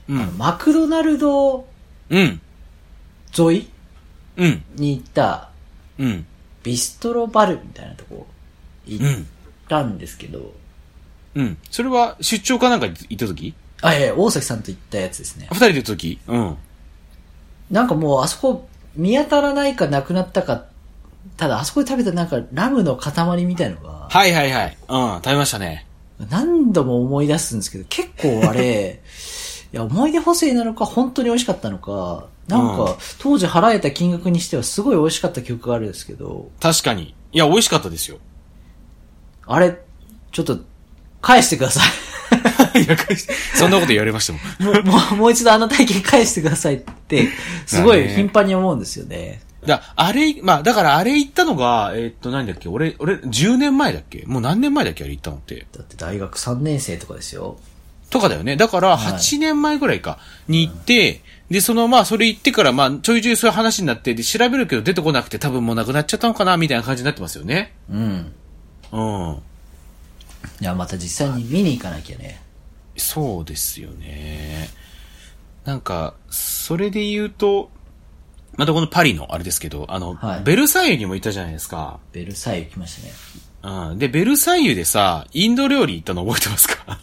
[0.08, 0.38] うん。
[0.38, 1.66] マクドナルド
[2.10, 2.40] うん。
[3.38, 3.68] 沿い
[4.36, 4.64] うん。
[4.76, 5.50] に行った
[5.98, 6.26] うん。
[6.62, 8.26] ビストロバルみたいなとこ
[8.86, 9.26] 行っうん。
[9.68, 10.54] たんですけど、
[11.34, 11.58] うん。
[11.70, 13.54] それは出張かなんか行った時？
[13.82, 15.56] あ、いやいや大崎さんと行ったやつですね二。
[15.56, 16.18] 人で行った時？
[16.26, 16.56] うん。
[17.70, 20.66] なんかもうあそこ見当たらないかなくなったか、
[21.36, 24.78] ただあそこで食べたなんかラムの塊みたいのが、はいはいはい。
[24.88, 25.14] うん。
[25.16, 25.86] 食べましたね。
[26.30, 29.02] 何度も思い出すんですけど、結構あれ、
[29.72, 37.14] いや、思い出補正なのか、本当に美味しかったのか、なんうんか、当時払えた金額にしてはすごい美味しかった記憶があるんですけど、確かに。
[37.32, 38.18] いや、美味しかったですよ。
[39.46, 39.78] あれ、
[40.32, 40.58] ちょっと、
[41.20, 41.84] 返してください。
[42.76, 42.96] いや、
[43.54, 44.38] そんなこと言われましたも
[44.82, 44.84] ん。
[44.86, 47.28] もう、もう、一度あの体験返してくださいって、
[47.66, 49.40] すごい頻繁に思うんですよね。
[49.66, 52.68] だ、あれ、まあ、だからあれ行ったのが、えーっと、何だっけ？
[52.68, 54.24] 俺、俺、10年前だっけ？
[54.26, 55.66] もう何年前だっけあれ行ったのって。
[55.76, 57.58] だって大学3年生とかですよ。
[58.10, 58.54] とかだよね。
[58.56, 67.72] だから、はい8年前ぐらいか、に行って、で、その、まあ、それ行ってから、まあ、ちょいちょいそういう話になって、で、調べるけど出てこなくて、多分もうなくなっちゃったのかな、みたいな感じになってますよね。
[67.90, 68.32] うん。
[68.92, 69.38] うん。
[70.60, 72.40] いや、また実際に見に行かなきゃね。
[72.96, 74.68] そうですよね。
[75.64, 77.70] なんか、それで言うと、
[78.56, 81.98] またこのパリのあれですけど、あの、はいベルサイユにも行ったじゃないですか。
[82.12, 83.02] ベルサイユ行きまし
[83.62, 83.90] たね。
[83.90, 83.98] うん。
[83.98, 87.00] で、ベルサイユでさ、インド料理行ったの覚えてますか？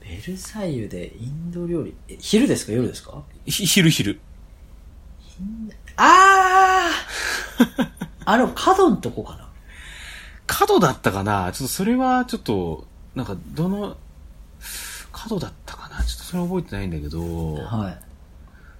[0.00, 2.72] ベルサイユでインド料理、え昼ですか？
[2.72, 3.22] 夜ですか？
[3.46, 4.20] ひ昼昼。
[5.96, 7.88] あー
[8.24, 9.48] あの、角のとこかな？
[10.46, 11.52] 角だったかな？
[11.52, 13.96] ちょっとそれはちょっと、なんかどの、
[15.22, 16.04] 角だったかな？
[16.04, 17.98] ちょっとそれは覚えてないんだけど、はい。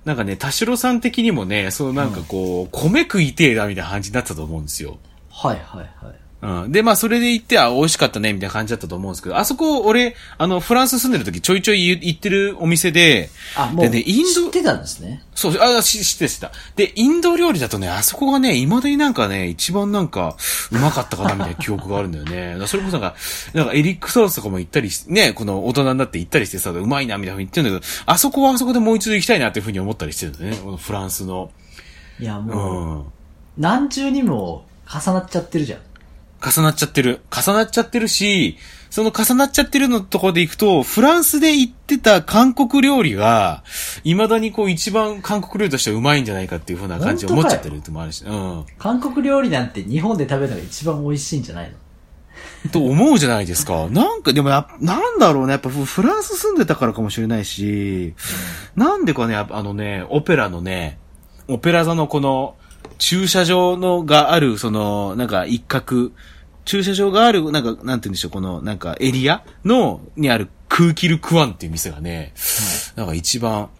[0.04, 4.98] なんかね、田代さん的にもね、そうなんかこう、米食いてえだみたいな感じになったと思うんですよ。
[5.30, 6.16] はいはいはい。
[6.40, 6.72] うん。
[6.72, 15.24] で、まあ、それで行って、あ、美味しかったね、みたいな感じだったと思うんですけど、あそこ、俺、あの、フランス住んでる時ちょいちょい行ってるお店で、あ、もう、でねインド知ってたんですね。
[15.34, 16.52] そう、あ、し、知ってた。
[16.76, 20.36] で、インド料理だとね、あそこがね、未だになんかね、一番なんか、
[20.70, 22.66] うまかったかな、みたいな 記憶があるんだよね。
[22.68, 23.16] それこそなんか、
[23.54, 31.50] なんかエリックソースとかも行ったりし、ね、この大人になって行ったりしてさ、うまいな、みたいなふうに言ってるんだけど、あそこはあそこでもう一度行きたいなっていうふうに思ったりしてるんだよね、このフランスの。
[32.20, 33.04] いや、うもう、ん。
[33.56, 35.80] 何重にも重なっちゃってるじゃん。
[36.44, 37.20] 重なっちゃってる。
[37.30, 38.56] 重なっちゃってるし、
[38.90, 43.62] その重なっちゃってるのところで行くと、フランスで行ってた韓国料理が、
[44.04, 48.64] 未だにこう一番韓国料理としてはうまいんじゃないかっていうふうな感じを思っちゃってるってのもあるし、うん。
[48.78, 51.76] 韓国料理なんて日本で食べるのが一番美味しいんじゃないの？
[52.72, 53.88] と思うじゃないですか。
[53.92, 55.52] なんか、でもや、なんだろうね。
[55.52, 58.14] やっぱフフランス住んでたからかもしれないし、
[58.74, 60.98] なんでかね、あのね、オペラのね、
[61.46, 62.56] オペラ座のこの、
[62.98, 66.10] 駐車場のがある、その、なんか一角、
[66.64, 72.34] 駐車場がある、なんか、なんて言うんでしょう、この、なんかエリアの、にあるクーキルクワンっていう店がね、
[72.96, 73.70] なんか一番、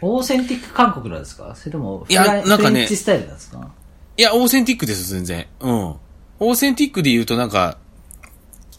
[0.00, 1.54] オーセンティック韓国なんですか？
[1.54, 3.70] それとも、いやなんかねフレンチスタイルなんですか？
[4.16, 5.46] いや、オーセンティックです、全然。
[5.60, 5.72] うん。
[5.74, 7.78] オーセンティックで言うとなんか、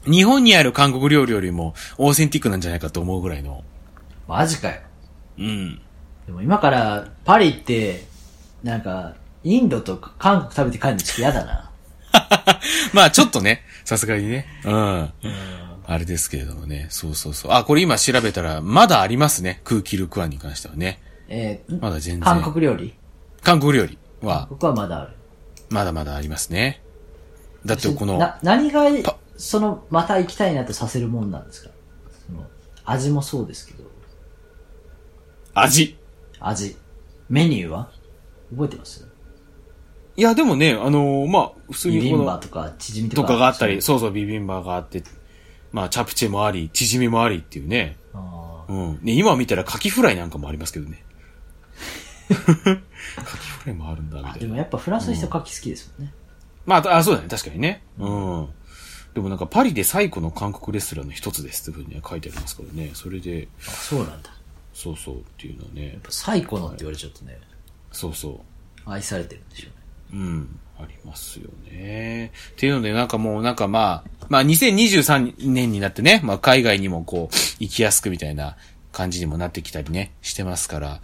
[0.05, 3.63] 日本にある韓国料理よりも、オーセンティックなんじゃないかと思うぐらいの。
[4.27, 4.81] マジかよ。
[5.37, 5.81] うん。
[6.25, 8.03] でも今からパリ行って、
[8.61, 11.71] なんか、インドと韓国食べて帰るのちょっと嫌だな。
[12.93, 14.47] まあちょっとね、さすがにね。
[14.63, 15.13] うん。
[15.85, 16.87] あれですけれどもね。
[16.89, 17.51] そうそうそう。
[17.51, 19.61] あ、これ今調べたら、まだありますね。
[19.65, 21.01] 空気ルクワンに関してはね。
[21.27, 22.23] えーまだ全然。
[22.23, 22.93] 韓国料理？
[23.41, 25.11] 韓国料理は、僕はまだある。
[25.69, 26.81] まだまだありますね。
[27.65, 31.69] だってこの、な、何がパ、その、また行きたいなとさせるもんなんですか？
[32.27, 32.45] その、
[32.85, 33.83] 味もそうですけど、
[35.53, 35.97] 味。
[36.39, 36.77] 味。
[37.29, 37.89] メニューは？
[38.51, 39.05] 覚えてます？
[40.15, 43.29] いや、でもね、あのーまあ、普通ビビにこの、ンバとか、チヂミととか。
[43.29, 45.03] かがあったり、そうそう、ビビンバがあって、
[45.71, 47.97] まあ、チャプチェもあり、チヂミもありっていうね。
[48.13, 48.99] あうん。
[49.01, 51.03] ね、今見たらカキフライなんかもありますけどね。
[52.29, 54.37] カキフライもあるんだ、みたいな。
[54.39, 56.13] でもやっぱフランスの人牡蠣好きですもんね。
[56.65, 57.83] まあ、あ、そうだね、確かにね。
[57.97, 58.49] うん。
[59.15, 62.91] でもなんか、パリで最古の韓国レストランの一つですっていうふうには書いてありますからね。
[62.93, 64.29] それで、あ、そうなんだ。
[64.29, 64.35] や
[64.73, 66.01] そうそうっていうのはねっ。
[66.01, 67.39] ぱ最古のって言われちゃうとね、
[67.91, 68.43] そうそ
[68.85, 69.82] 愛されてるんでしょうね。
[70.13, 70.15] う。
[70.15, 70.59] うん。
[70.79, 72.31] ありますよね。
[72.51, 78.57] っていうので、なんかもう、なんかまあ、まあ2023年になってね、まあ海外にもこう、行きやすくみたいな
[78.91, 80.99] 感じにもなってきたりね、してますから、っ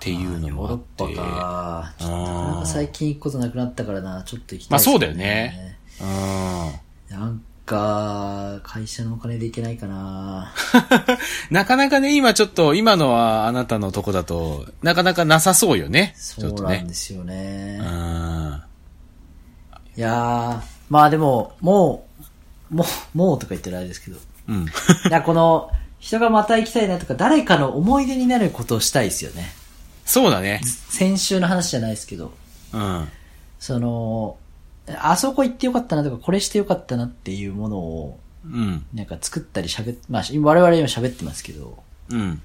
[0.00, 0.84] ていうのもあって。
[0.96, 1.94] パか。
[1.98, 5.78] ちょっとなかなか最近行くことなくなったからな、ちょっと行きたいですまあそうだよね。
[6.00, 7.16] うん。
[7.18, 10.52] なんか、会社のお金で行けないかな。
[11.50, 16.14] なかなかね、今ちょっと、今のはあなたのとこだと、なかなかなさそうよね。
[16.16, 16.86] ちそうなん。
[16.86, 17.80] ですよね。
[17.80, 18.62] うん。
[19.96, 22.06] いやー、まあでも、も
[22.70, 24.18] う、もう、もうとか言ってるあれですけど。
[24.48, 24.64] うん。
[25.08, 29.54] いや、この、人がまた行きたいなとか、誰かの思い出になることをしたいですよね。
[30.04, 30.60] そうだね。
[30.90, 32.34] 先週の話じゃないですけど、
[32.74, 33.08] うん。
[33.58, 34.36] その、
[34.98, 38.84] あそこ行ってよかったなとか、これしてよかったなっていうものを、うん。
[38.92, 42.42] なんか作ったり喋っ、まあ、我々今喋ってますけど、うん。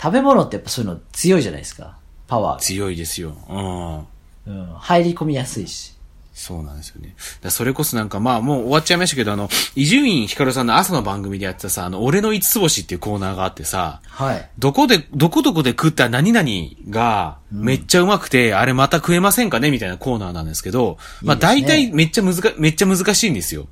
[0.00, 1.98] 食べ物ってやっぱそういうの強いじゃないですか。
[2.26, 3.36] パワー強いですよ。
[3.48, 3.56] うん。
[3.56, 4.04] が。
[4.46, 4.66] うん。
[4.78, 5.97] 入り込みやすいし。
[6.40, 7.16] そうなんですよね。
[7.42, 14.48] だそれこそなんかまあもう終わっちゃいましたけど、あの、伊集院光さんの朝の番組でやってたさ、あの、俺の五つ星っていうコーナーがあってさ、はい。
[14.56, 16.48] どこで、どこどこで食った何々
[16.90, 19.72] がめっちゃうまくて、あれまた食えませんかね？
[19.72, 23.66] みたいなコーナーなんですけど、まあ大体めっちゃ難か、めっちゃ難しいんですよ。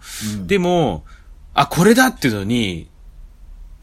[0.47, 1.05] でも、
[1.55, 2.89] あ、これだっていうのに、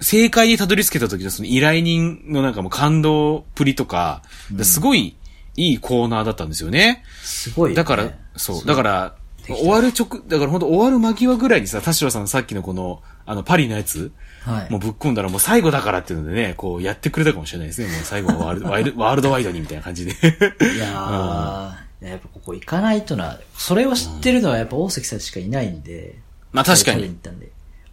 [0.01, 4.21] 正解にたどり着けた時のその依頼人のなんかもう感動っぷりとか、
[4.61, 5.15] すごい
[5.55, 7.03] いいコーナーだったんですよね。
[7.21, 7.75] すごい、ね。
[7.75, 9.15] だから、そう、だから、
[9.47, 14.11] 終わる直、だから本当終わる間際ぐらいにさ、田代さんのさっきのこの、あの、パリのやつ、
[14.43, 14.71] はい。
[14.71, 17.87] もうぶっ込んだらもう最後だからっていうのでね、こうやってくれたかもしれないですね。
[17.87, 20.11] もう最後はワールドワイルワールドワイドにみたいな感じで。
[20.11, 26.19] いやー、いややっぱここ行かないとな、それを知ってるのはやっぱ大関さんしかいないんで。
[26.51, 27.15] まあ確かに。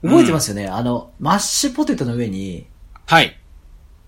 [0.02, 2.66] 覚えてますよね、あの、マッシュポテトの上に、
[3.06, 3.36] はい。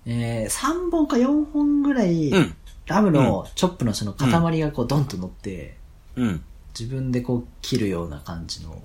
[0.06, 2.56] えー、3本か4本ぐらい、うん。
[2.86, 5.76] ラムのチョップのその塊がこうドンと乗って、
[6.16, 6.44] うん。
[6.78, 8.82] 自分でこう切るような感じの、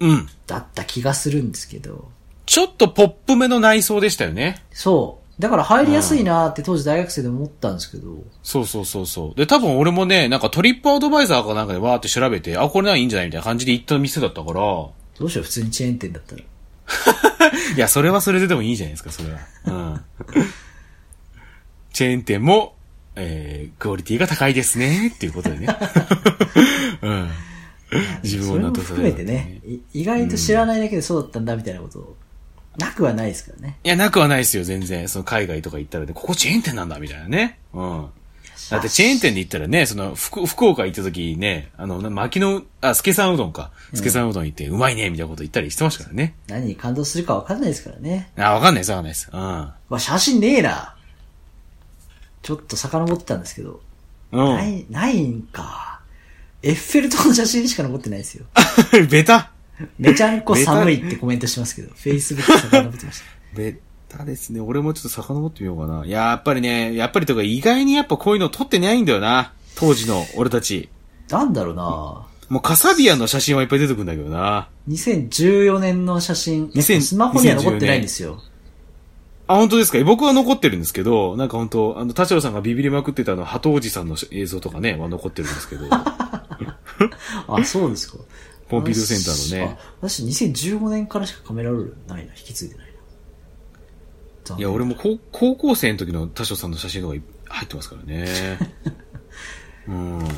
[0.00, 0.28] うん。
[0.46, 2.10] だった気がするんですけど、
[2.46, 4.64] ちょっとポップめの内装でしたよね。
[4.72, 5.42] そう。
[5.42, 9.38] だから入りやすいなーって当時大学生で思ったんですけど、そうそうそうそう。
[9.38, 16.42] で、多分俺もね、なんかトリップアドバイザーかなんかでわーって調べて、あ、これならいいんじゃないみたいな感じで行った店だったから、どうしよう普通にチェーン店だったら。
[17.76, 19.38] いや、それはそれででもいいじゃないですか、それは。
[19.66, 20.00] うん。
[21.92, 22.74] チェーン店も、
[23.18, 25.68] えー、クオリティが高いですね、っていうことでね。
[27.02, 27.30] うん。
[28.22, 32.16] 自分を納得させる含めてね、い意外と知らないだけでそうだったんだみたいなこと、
[32.78, 33.78] なくはないですからね。
[33.82, 35.08] いや、なくはないですよ、全然。
[35.08, 37.58] その海外とか行ったらね、ここチェーン店なんだ、みたいなね。
[37.72, 38.06] うん。
[38.70, 43.70] だってチェーン店で行ったらね、その、福、福岡行った時ね、あの、な牧野、あ、助さんうどんか。
[43.94, 46.34] 助さんうどん行って、うまいね、みたいなこと言ったりしてましたからね。
[46.48, 48.30] 何に感動するかわかんないですからね。
[48.36, 49.30] あ、わかんないです、わかんないです。
[49.32, 49.40] うん。
[49.40, 50.94] まあ、写真ねえな。
[52.48, 53.82] ちょっと遡ってたんですけど。
[54.32, 54.54] うん。
[54.54, 56.00] ない、ないんか。
[56.62, 58.46] エッフェル塔の写真しか残ってないですよ。
[59.10, 59.50] ベタ
[59.98, 63.24] めちゃんこ寒いってコメントしてますけど、Facebook 遡ってました。
[63.54, 64.60] ベタですね。
[64.60, 66.06] 俺もちょっと遡ってみようかな。
[66.06, 69.52] いや、やっぱりね、やっぱりとか意外にやっぱこういうの撮ってないんだよな。
[69.74, 70.88] 当時の俺たち。
[71.28, 71.82] なんだろうな
[72.48, 74.70] もうカサビアンの写真はいっぱい出てくるんだけどな。
[74.88, 76.68] 2014年の写真。
[76.68, 78.40] 2000スマホには残ってないんですよ。
[79.48, 80.02] あ、本当ですか？
[80.04, 85.86] 僕は残ってるんですけど、なんか本当あの、田代さんがビビりまくってたあの、鳩おじさんの映像とかね、は残ってるんですけど。
[87.48, 88.18] あ、そうですか。
[88.68, 89.78] ポンピドゥセンターのね。
[89.80, 89.94] あ。
[90.02, 92.32] 私2015年からしかカメラロールないな。
[92.34, 92.86] 引き継いでない
[94.50, 94.56] な。
[94.58, 98.58] いや、俺も高高校生の時の田代さんの写真とかい入ってますからね。
[99.88, 100.28] うん。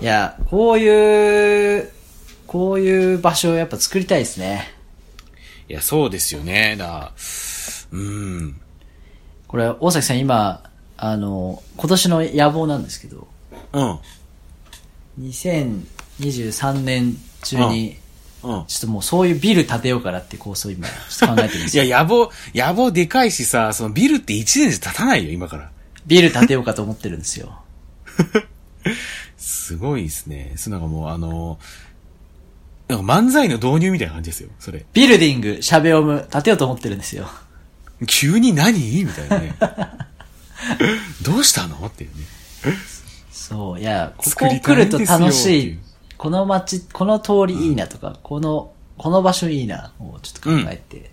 [0.00, 1.90] いや、こういう、
[2.46, 4.74] こういう場所をやっぱ作りたいですね。
[5.68, 6.76] いや、そうですよね。
[6.78, 7.12] だから
[7.92, 8.60] うん。
[9.46, 10.62] これ、大崎さん今、
[10.96, 13.28] あの、今年の野望なんですけど、
[13.72, 13.98] うん。
[15.20, 17.98] 2023年中に、
[18.42, 18.64] うん。
[18.66, 21.84] ちょっともうそういうビル建てようかなって構想今、ちょっと考えてるんですよ。
[21.84, 25.70] いや、野望、野望でかいしさ、そのビルって1年じゃ経たないよ、今から。
[26.06, 27.60] ビル建てようかと思ってるんですよ。
[29.36, 30.54] すごいですね。
[30.56, 31.58] そうなんかもう、あの、
[32.88, 34.84] なんか漫才の導入みたいな感じですよ、それ。
[34.92, 37.28] ビルディング、シャベオム、建てようと思ってるんですよ。
[38.06, 39.04] 急に何？
[39.04, 39.54] みたいなね。
[41.22, 41.86] どうしたの？
[41.86, 42.24] っていうね。
[43.30, 45.78] そう、いや、こ作こ来ると楽しい。
[46.16, 51.00] この街、この通りいいなとか、この、この場所いいな、をちょっと考えて。
[51.00, 51.10] だか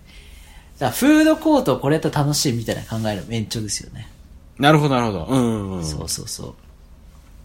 [0.86, 4.08] らフードコートこれやったら楽しいみたいな考えの延長ですよね。
[4.58, 5.24] なるほど、なるほど。
[5.26, 5.84] うんうんうん。
[5.84, 6.54] そうそうそ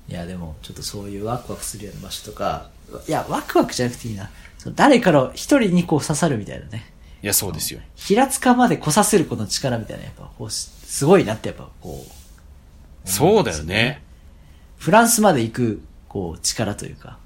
[0.08, 0.12] う。
[0.12, 2.70] いや、でも、ちょっとそういうワクワクするような場所とか、
[3.08, 4.30] いや、ワクワクじゃなくていいな。
[4.76, 6.94] 誰かの一人にこう刺さるみたいなね。
[7.26, 7.80] いや、そうですよ。
[7.96, 14.04] 平塚まで来させるこの力みたいな、やっぱ、こうしすごいなってやっぱ、こう、そうだよね。
[14.78, 17.18] フランスまで行く、こう、力というか、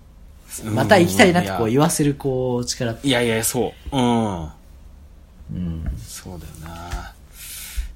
[0.63, 2.95] また行きたいなってこう言わせる、こう、力。
[3.03, 3.97] いやいや、そう。
[3.97, 4.43] うん。
[4.43, 5.97] うん。
[6.07, 7.13] そうだよな。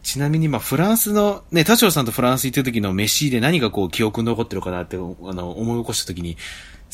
[0.03, 6.35] ちなみに、まあ、フランスの、ね、田代さんとフランス行ってる時の飯で何がこう記憶に残ってるかなって、あの、思い起こした時に、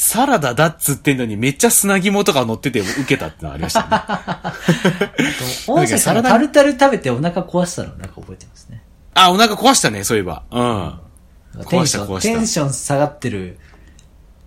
[0.01, 3.87] サラダだっつってんのにめっちゃ砂肝とか乗ってて受けたってのありましたね。
[5.67, 8.81] 大崎さんがタルタル食べてお腹壊したのなんか覚えてますね。
[9.13, 10.43] あ、お腹壊したね、そういえば。
[10.51, 10.63] う
[11.61, 11.65] ん。
[11.65, 13.59] テンション、壊したテンション下がってる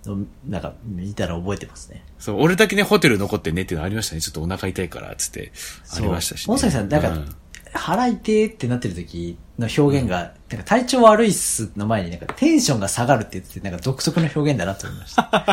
[0.07, 2.03] の、なんか見たら覚えてますね。
[2.19, 4.23] そう、俺だけね、ホテル残ってねっていうのありましたね。
[4.23, 5.53] ちょっとお腹痛いから、つって。
[5.95, 6.55] ありましたし、ね。
[6.55, 7.35] 大崎さん、なんか、うん
[7.73, 15.23] 腹痛いってなってる時の表現が、なんか体調悪いっすの前になんかテンションが下がるって言ってて、なんか独特の表現だなと思いました。
[15.33, 15.45] ま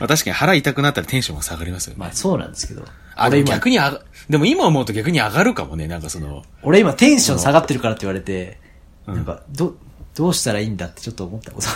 [0.00, 2.00] あ確かに腹痛くなったらテンションが下がりますよね。
[2.00, 2.84] まあそうなんですけど。
[3.14, 8.58] あ、でも逆にあが、でも今思うと逆に上がるかもね、なんかその、俺今テンション下がってるからって言われて、
[9.06, 9.76] うんなんか、ど、
[10.14, 11.68] どうしたらいいんだってちょっと思ったこと。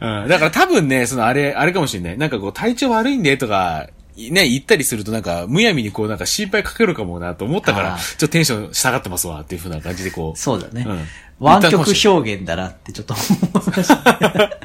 [0.00, 2.18] うん、だから多分ね、そのあれ、あれかもしれない。
[2.18, 10.84] なんかこう体調悪いんでとか、ね、言ったりするとなんか、むやみにこうなんか心配かけるかもなと思ったから、ちょっとテンション下がってますわっていう風な感じでこう、そうだね。
[10.86, 11.04] うん
[11.40, 14.58] 湾曲表現だなってちょっと思いました。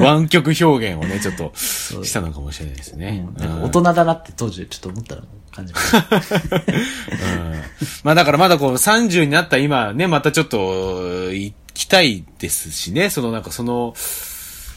[0.02, 3.26] 湾曲表現をね、ちょっとうしたのかもしれないですね。
[3.38, 5.98] うん大人だなって当時ちょっと思ったのを感じました。
[5.98, 7.62] うん
[8.04, 13.94] まあだからまだこう30になった今ね、またちょっと行きたいですしね、そのなんかその、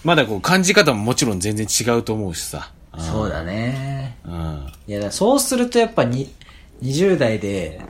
[0.04, 2.72] まだこう感じ方ももちろん全然違うと思うしさ。
[3.02, 4.18] んそうだね。
[4.26, 4.68] うん。
[4.88, 6.34] いや、そうするとやっぱに、
[6.82, 7.82] 20代で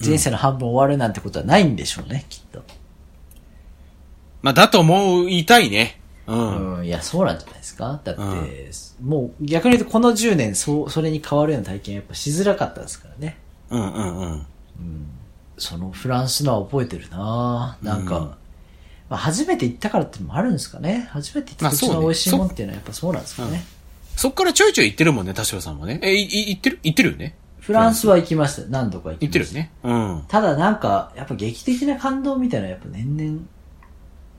[0.00, 2.62] 人生の半分終わるなんてことはないんでしょうね、きっと。
[4.42, 6.00] まあだと思いたいね。
[6.26, 6.78] うん。
[6.78, 8.60] うん、いや、そうなんじゃないですかだって、うん
[9.00, 13.38] もう逆に言うとこの10年、そう、それに変わるような体験やっぱしづらかったですからね。
[13.70, 14.46] うんうんうん。
[15.56, 18.36] そのフランスのは覚えてるななんか、うんま
[19.10, 21.08] あ、初めて行ったからってのもあるんですかね。
[21.10, 23.64] 初めて行った土の美味しいもんっていうのはやっぱそうなんですかね。
[24.16, 25.98] そっからちょいちょい行ってるもんね、田代さんもね。
[26.02, 26.78] え、いい行ってる？
[26.82, 27.36] 行ってるよね。
[27.58, 28.68] フランスは行きました。
[28.68, 29.26] 何度か行きました。
[29.26, 29.72] 行ってるよね。
[29.82, 30.24] うん。
[30.28, 33.40] ただなんか、やっぱ劇的な感動みたいなのはやっぱ年々、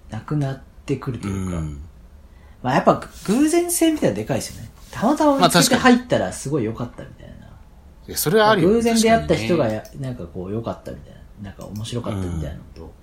[0.09, 1.59] なくなってくるとういうか。
[1.59, 1.81] ん。
[2.61, 4.69] まあやっぱ偶然性みたいなのでかいですよね。
[4.91, 7.33] たまたま見つけてまあ確か入ったらすごい良かったみたいな。
[8.07, 8.73] いやそれはあるよね。
[8.75, 11.21] 偶然出会った人がや、なんかこう良かったみたいな。
[11.41, 12.93] なんか面白かったみたいなのと、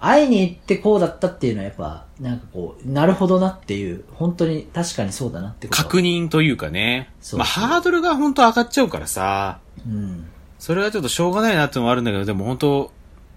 [0.00, 7.10] 会いに行ってこうだったっていうのはやっぱ、なんかこう、なるほどなっていう、本当に確かにそうだなってことは確認というかね。
[7.20, 9.58] そうまあハードルが本当上がっちゃうからさ。
[9.86, 10.26] うん。
[10.58, 12.92] それはちょっとしょうがないなってのもあるんだけど、でも本当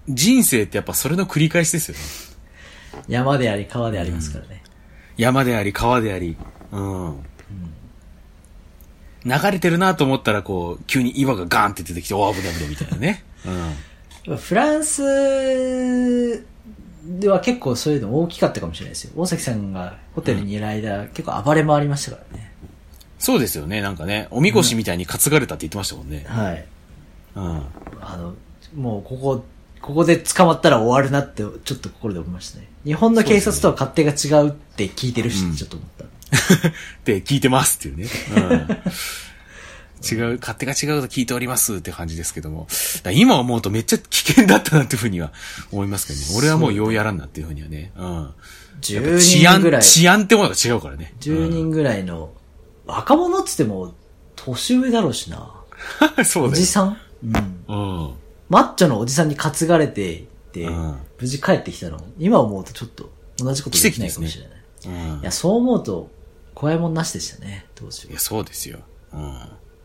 [0.07, 2.01] 人生ってやっぱそれの繰り返しですよね。
[3.07, 4.63] 山であり川でありますからね。
[5.17, 6.37] 山であり、川であり。
[6.71, 7.23] うん。
[9.23, 13.23] 流れてるなと思ったら、こう、急に岩がガーンって出てきて、おー危ない危ないみたいなね。
[14.27, 14.37] うん。
[14.37, 16.45] フランス
[17.03, 19.13] では結構そういうの大きかったかもしれないですよ。
[19.15, 22.51] 大崎さんがホテルにいる間、結構暴れ回りましたからね。
[23.17, 24.27] そうですよね、なんかね。
[24.31, 26.25] おみこしみたいに担がれたって言ってましたもんね。
[26.27, 26.65] はい。
[27.35, 27.61] うん。
[28.01, 28.35] あの、
[28.75, 29.43] もうここ、
[29.81, 32.67] ここで捕まったら終わるなって、ちょっと心で思いましたね。
[32.83, 36.05] 日本の警察とは勝手が違うって聞いてるし、うんちょっと思った。
[36.67, 36.71] っ
[37.03, 38.07] て聞いてますっていうね。
[38.35, 38.77] うん。
[40.09, 42.67] 違う、勝手が違うと聞いておりますって感じですけども。
[43.13, 45.31] 今思うとめっちゃ危険だったなっていうふうには
[45.71, 46.25] 思いますけどね。
[46.37, 47.91] 俺はもうようやらんなっていうふうにはね。
[47.95, 48.05] うん。
[48.13, 48.39] やっぱ
[48.81, 51.13] 治10人安ぐらい、治安ってものが違うからね。
[51.19, 52.31] 10人ぐらいの、
[52.85, 53.93] 若者っつっても、
[54.35, 55.53] 年上だろうしな。
[56.17, 56.65] う んそうだよおじ。
[56.65, 56.97] さん？
[57.23, 57.35] うん。
[57.35, 57.39] う
[58.09, 58.13] ん。
[58.49, 62.03] マッチョのおじさんに担がれていって、うん無事帰ってきたの？
[62.17, 64.61] 今思うとちょっと同じことできないかもしれない。
[65.13, 66.09] うんいや、そう思うと、
[66.55, 68.13] 怖いもんなしでしたね、当時い。
[68.13, 68.79] や、そうですよ。
[69.13, 69.39] うん。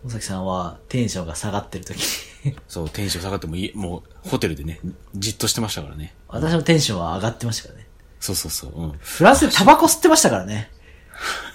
[0.07, 1.99] 大崎さんはテンションが下がってる時
[2.45, 4.79] に そう、テンション下がってもいい、もう、ホテルでね、
[5.17, 6.15] じっとしてましたからね。
[6.29, 7.89] 私のテンションは上がってましたからね。
[8.21, 8.83] そうそうそう。
[8.83, 8.93] うん。
[9.01, 10.71] フランスでタバコ吸ってましたからね。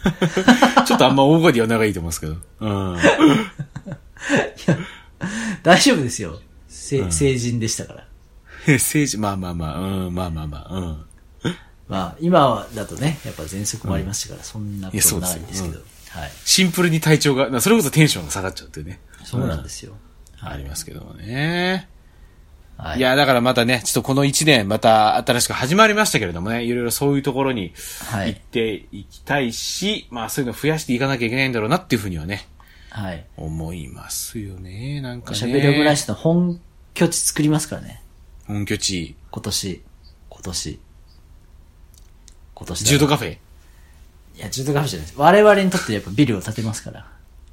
[0.86, 2.36] ちょっとあんま大声で言わないと思うんですけど。
[2.60, 2.98] うん。
[5.64, 6.40] 大丈夫ですよ。
[6.68, 8.08] せうん成人でしたから。
[8.68, 11.06] 政治、まあまあまあ、うん、まあまあまあ、うん。
[11.88, 15.80] まあ、今だとね、やっぱ喘息もありましたから、そんなこともないんですけど。
[16.14, 16.32] はい。
[16.46, 19.00] シンプルに体調が、それこそテンションが下がっちゃうっていうね。
[19.24, 19.96] そうなんですよ。
[20.42, 20.48] うん。
[20.48, 21.88] ありますけどもね。
[22.78, 22.98] はい。
[22.98, 27.74] いや、だからまたね、ちょっとこの一年、また新しく始まりましたけれどもね、いろいろそういうところに
[28.10, 32.48] はい行っていきたいし、まあそういうの増やしていかなきゃいけないんだろうなっていうふうにはね、
[32.90, 33.26] はい。
[33.38, 35.00] 思いますよね。
[35.00, 35.32] なんかね。
[35.32, 36.60] おしゃべりオムライスの本
[36.94, 38.02] 拠地作りますからね。
[38.48, 39.82] 本拠地、今年。
[40.30, 40.80] 今年。
[42.54, 43.38] 今年だジュードカフェ、い
[44.44, 45.20] や、ジュードカフェじゃないです。
[45.20, 47.08] 我々にとってやっぱビルを建てますから。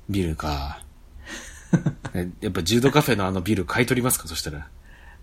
[0.08, 0.82] ビルか。
[2.14, 4.26] えやっぱジュードカフェのあのビル買い取りますか？
[4.26, 4.68] そしたら。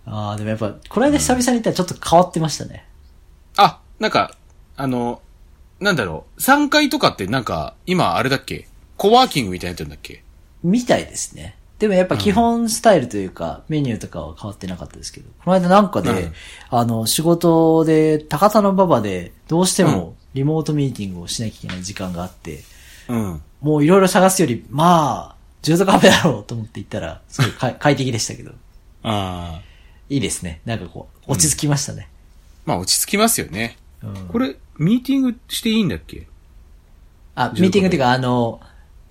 [0.06, 2.86] ああ、でもやっぱ、この間久々に行ったらちょっと変わってましたね。
[3.58, 4.36] あ、なんか、
[4.76, 5.22] あの、
[5.80, 8.68] なんだろう、3階とかってなんか、今あれだっけ？
[8.98, 10.24] コワーキングみたいになってるんだっけ？
[10.64, 11.58] みたいですね。
[11.80, 16.34] でもやっぱ基本スタイルというか、メニューとかは変わってなかったですけど、この間なんかで、うん
[16.70, 22.64] あの、仕事で、高田の馬場で、どうしてもリモートミーティングをしなきゃいけない時間があって、
[23.08, 23.42] うん。
[23.62, 28.52] もういろいろ探すより、まあ、ジュートカフェだろうと思って行ったら、すごい快 快適でしたけど、
[29.04, 29.62] ああ。
[30.10, 30.62] いいですね。
[30.66, 32.10] なんかこう、落ち着きましたね。
[32.66, 33.78] まあ落ち着きますよね。
[34.04, 36.28] うんこれ、ミーティングしていいんだっけ？
[37.36, 38.60] あ、ミーティングっていうか、あの、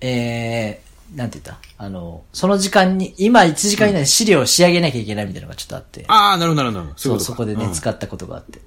[0.01, 1.59] えー、なんて言った？
[1.83, 6.93] あの、その時間に、今1時間以内に資料を仕上げなきゃいけないみたいなのがちょっとあって、ああ、なるほど、なるほど。
[6.97, 8.61] そう、そこでね、うん使ったことがあって。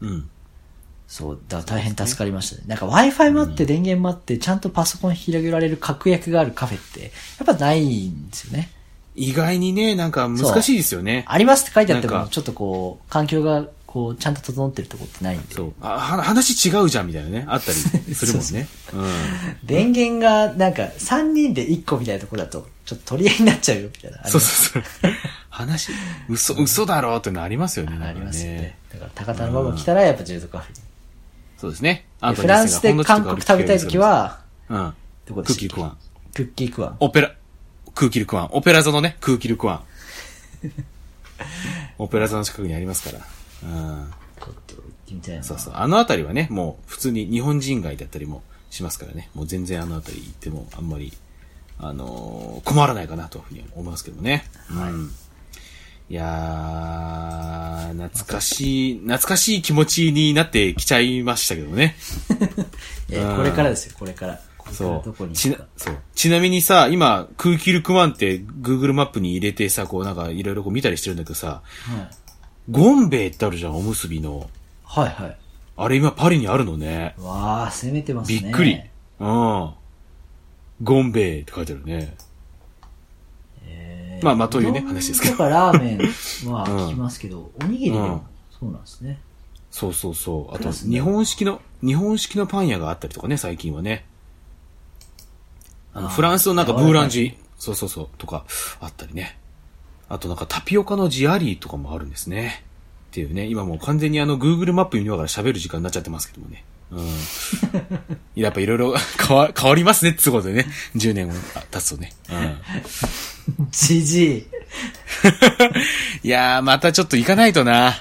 [0.00, 0.28] うん。
[1.12, 2.62] そう、だ大変助かりましたね。
[2.68, 7.08] なんか Wi-Fi もあって電源もあって、ちゃんとパソコン広げられる確約があるカフェって、や
[7.42, 8.70] っぱないんですよね。
[9.14, 11.26] 意外にね、なんか難しいですよね。
[11.28, 15.54] ありますって書いてあっても、なんかちょっとこう、環境が、こう、ちゃんと整ってるとこってないんで。
[15.54, 15.74] そう。
[15.82, 17.44] あ、は話違うじゃんみたいなね。
[17.46, 17.76] あったり
[18.16, 18.66] するもんね。
[19.64, 24.22] 電源が、なんか、3人で1個みたいなとこだと、ちょっと取り合いになっちゃうよ、みたいな。
[24.24, 24.30] うん。
[24.30, 25.12] そうそうそう。
[25.50, 25.92] 話、
[26.30, 28.02] 嘘、嘘だろうってのありますよね。
[28.02, 28.78] ありますよねね。。
[28.94, 30.81] だから、高田の馬場来たら、やっぱジュートカフェに。
[31.62, 32.06] そうですね。
[32.20, 34.94] でフランスで韓国食べたいとき、は、うん。
[35.26, 35.98] どこでクッキークワン。
[36.34, 36.96] クッキークワン。
[36.98, 37.36] オペラ、
[37.94, 38.48] 空気ルクワン。
[38.50, 39.82] オペラ座のね、空気ルクワン。
[42.02, 43.24] オペラ座の近くにありますから。
[43.62, 44.10] うん。
[44.40, 45.44] ちょっと行ってみたいな。
[45.44, 45.74] そうそう。
[45.76, 49.30] あのあたりはね、もう普通に日本人街だったりもしますからね。
[49.32, 51.12] もう全然あのあたり行ってもあんまり、
[51.78, 54.46] あのー困らないかなというふうに思いますけどね。
[54.68, 55.12] うん。
[56.12, 61.96] いやー、懐かしい、懐かしい気持ちになってきちゃいましたけどね。
[63.08, 64.38] えーこれからですよ、これから。
[64.72, 65.28] そう。
[65.32, 65.56] ちな。
[66.14, 72.14] ちなみにさ、今、空気ルクワンって Google マップに入れてさ、こうなんかいろいろこう見たりしてるんだけどさ、はい
[72.70, 74.50] ゴンベイってあるじゃん、おむすびの。
[74.84, 75.36] はいはい。
[75.78, 77.14] あれ今パリにあるのね。
[77.18, 78.38] わあ、攻めてますね。
[78.38, 78.78] びっくり。
[79.18, 79.70] うん。
[80.82, 82.14] ゴンベイって書いてあるね。
[84.22, 85.98] えーまあまあというね話ですけどとかラーメン
[86.50, 88.24] は聞きますけど、おにぎりも
[88.58, 89.20] そうなんですね。
[89.72, 90.54] そうそうそう。
[90.54, 94.04] あと、日本式の、日本式のパン屋があったりとかね、最近はね。
[95.94, 98.44] あの、フランスのなんかブーランジ、そうそうそう、とか、
[98.80, 99.38] あったりね。
[100.10, 102.62] あとなんかタピオカのジアリーとかもあるんですね。
[103.10, 106.64] っていうね、今もう完全にあの、Google マップ見ながら喋る時間になっちゃってますけどもね。
[106.92, 107.08] うん。
[108.34, 108.94] やっぱいろいろ
[109.26, 110.66] 変わ、変わりますねってことでね。
[110.94, 111.30] 10年
[111.70, 112.12] 経つとね。
[112.30, 112.34] う
[113.62, 113.68] ん。
[113.70, 114.46] じじい。
[116.22, 117.94] いやー、またちょっと行かないとな。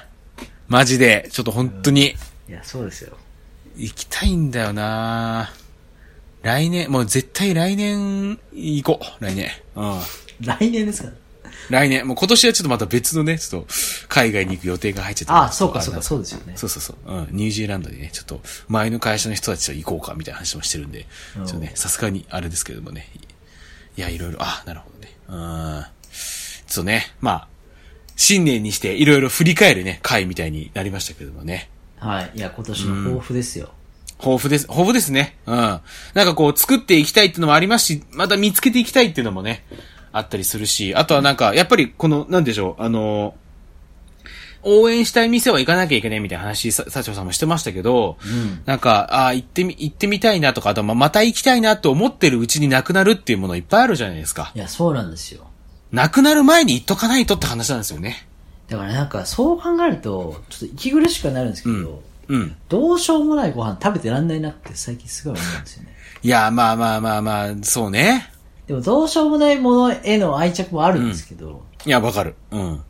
[0.67, 1.29] マジで。
[1.31, 2.15] ちょっと本当に。
[2.49, 3.15] いや、そうですよ。
[3.77, 5.53] 行きたいんだよな
[6.43, 9.23] 来年、もう絶対来年行こう。
[9.23, 9.49] 来年。
[9.75, 9.99] うん。
[10.41, 11.09] 来年ですか？
[11.71, 12.07] 来年。
[12.07, 13.67] もう今年はちょっとまた別のね、ちょっと
[14.07, 16.53] 海外に行く予定が入っちゃってああ、そうかそうか、うそうですよね。
[16.55, 17.11] そうそうそう。
[17.11, 17.27] うん。
[17.31, 21.07] ニュージーランドにね、ちょっと前の会社の人たちと行こうかみたいな話もしてるんで、ち
[21.37, 23.07] うんょっとね、さすがにあれですけどもね。
[23.97, 25.13] いや、いろいろ、あ、なるほどね。
[25.27, 25.85] うん。
[26.67, 27.47] ちょっとね、まあ、
[28.15, 31.69] 新年にしていろいろ振り返るね、回みたいになりましたけどもね。
[31.97, 32.31] はい。
[32.35, 33.71] いや、今年の抱負ですよ。
[34.23, 34.63] 豊富です。
[34.63, 35.37] 豊富ですね。
[35.47, 35.55] うん。
[35.55, 35.81] なん
[36.25, 39.65] かこう、作っていきたいっていうのもありますし、また見つけていきたいっていうのもね、
[40.11, 43.35] あったりするし、あとはなんか、やっぱりこの、なんでしょう、あの、
[44.63, 48.61] 応援したい店は行かなきゃいけないみたいな話、さ、社長さんもしてましたけど、うん。
[48.65, 54.51] なんか、ああ、行ってみ、行ってみたいなとか、あと、まあ、また行きたいなと思ってるうちになくなるっていうものいっぱいあるじゃないですか。
[54.53, 55.47] いや、そうなんですよ。
[55.91, 58.27] なくなる前に行っとかないとって話なんですよね。
[58.69, 61.85] だからなんか、そう考えると、ちょっと息苦しくなるんですけど、うん
[62.27, 62.55] うん。
[62.69, 65.89] どうしようもないご飯食べてらんないなって最近すごい思うんですよね。
[66.23, 68.31] いや、まあまあまあまあ、そうね。
[68.71, 72.35] でもどうしようもないものへの愛着もあるんですけど、いや、わかる。
[72.51, 72.81] うん。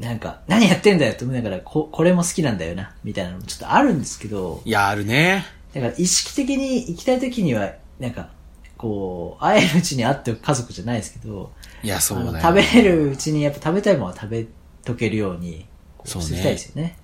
[0.00, 5.44] なんか、何やってんだよって思いながら、こ、これも好きなんだよな、みたいなのもちょっとあるんですけど、いや、あるね。
[5.74, 7.70] だから意識的に行きたい時には、
[8.00, 8.30] なんか、
[8.78, 12.30] こう、会えるうちに会っておく家族じゃないですけど、いや、そうだよ。
[12.30, 14.46] あの食べれるうちにやっぱ食べたいものは食べ
[14.84, 15.66] とけるように、
[15.98, 16.96] こうそうねしていきたいですよね。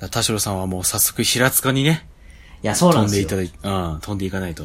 [0.00, 2.08] 田代さんはもう早速平塚にね、
[2.62, 3.26] いや、そうな飛んんでよ。
[3.26, 4.64] ですいただいて、うん、飛んでいかないと。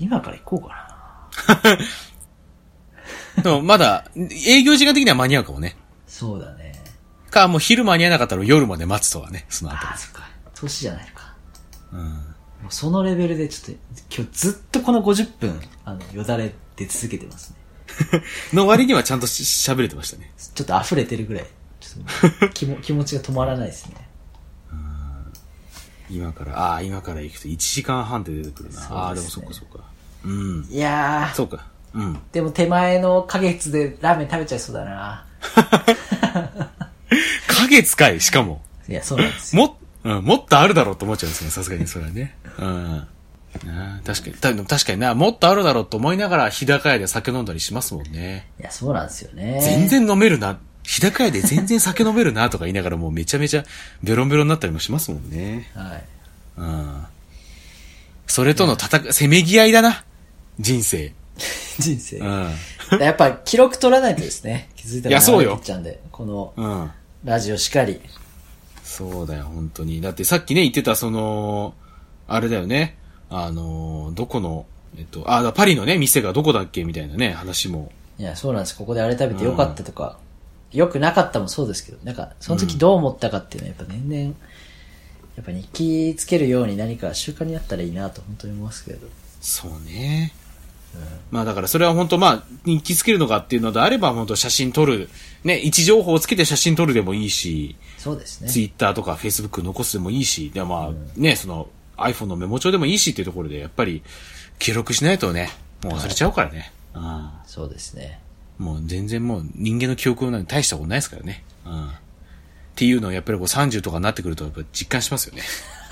[0.00, 0.91] 今から行こうかな。
[3.42, 4.04] でもまだ、
[4.46, 5.76] 営業時間的には間に合うかもね。
[6.06, 6.72] そうだね。
[7.30, 10.28] か、もう昼間に合わなかったら夜まで待つとかね、そのあたああ、そっか。
[10.54, 11.34] 年じゃないのか。
[11.92, 11.98] り。
[11.98, 12.04] うん。
[12.04, 12.10] も
[12.68, 13.82] うそのレベルでちょっと、
[14.14, 17.56] 今日ずっとこの50分、あの、よだれ出続けてますね。
[18.52, 20.32] の割にはちゃんとし喋れてましたね。
[20.36, 21.46] ちょっと溢れてるぐらい、
[21.80, 24.08] ちょっと 気も気持ちが止まらないですね。
[26.10, 28.86] 今から、ああ、今から行くと1時間半で出てくるな。
[28.90, 29.78] ああ、でもそっかそっか。
[30.24, 30.66] うん。
[30.70, 31.66] いやー、そうか。
[31.94, 32.18] うん。
[32.32, 35.24] でも手前の花月でラーメン食べちゃいそうだな。
[37.48, 38.62] 影月かい、しかも。
[38.88, 39.62] いや、そうなんですよ。
[39.62, 42.36] も、うん、もっとあるだろうと思っちゃうんですよ、さすがにそれはね。
[42.58, 43.06] うん。
[44.04, 48.48] 確かに、た確かにな、もっとあるだろうと思いながら、日高屋で酒飲んだりしますもんね。
[48.58, 49.60] いや、そうなんですよね。
[49.62, 50.58] 全然飲めるな。
[50.84, 53.64] 日高屋で全然酒飲めるなとか言いながらもうめちゃめちゃ
[54.02, 55.70] ベロンベロンになったりもしますもんね。
[55.74, 56.04] はい。
[56.56, 57.06] うん。
[58.26, 60.04] それとの戦、せめぎ合いだな。
[60.58, 61.12] 人生。
[61.78, 62.18] 人生。
[62.18, 62.50] うん。
[63.00, 64.70] やっぱ記録取らないとですね。
[64.76, 66.90] 気づいたらいやそうよ流れてっちゃうんで、このうん。
[67.24, 68.00] ラジオしかり。
[68.82, 70.00] そうだよ、本当に。
[70.00, 71.74] だってさっきね、言ってた、その、
[72.28, 72.96] あれだよね。
[73.30, 74.66] あの、どこの、
[74.98, 77.90] えっと、あ、だパリのね、店がどこだっけみたいなね、話も。
[78.18, 78.76] いや、そうなんです。
[78.76, 80.18] ここであれ食べてよかったとか、
[80.72, 84.34] 良くなかったもそうですけど、なんか、その時どう思ったかっていうのはやっぱ年々、
[85.36, 89.06] やっぱ日記つけるように何か習慣になったらいいなと本当に思いますけど。
[89.40, 90.34] そうね。
[91.30, 95.08] まあだからそれは本当まあ、日記つけるのかっていうのであれば本当写真撮る。
[95.44, 98.48] ね、位置情報をつけて写真撮るでもいいし、そうですね。
[98.48, 104.02] ツイッターとかフェイスブック残すでもいいし、でまあ、ね、その iPhone のメモ帳でもいいしっていうところで、やっぱり
[104.58, 105.50] 記録しないとね、
[105.82, 106.72] もう忘れちゃうからね。
[106.94, 107.30] うん。
[107.46, 108.20] そうですね。
[108.58, 111.44] もう全然もう人間の記憶なんて大したことないですからね。
[111.66, 111.88] うん。
[111.88, 111.90] っ
[112.74, 115.42] ていうのをやっぱりこう30とかになってくるとやっぱ実感しますよね。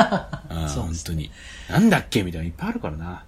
[0.50, 1.30] うん、本当に。
[1.68, 3.24] なんだっけみたいなのいっぱいあるからな。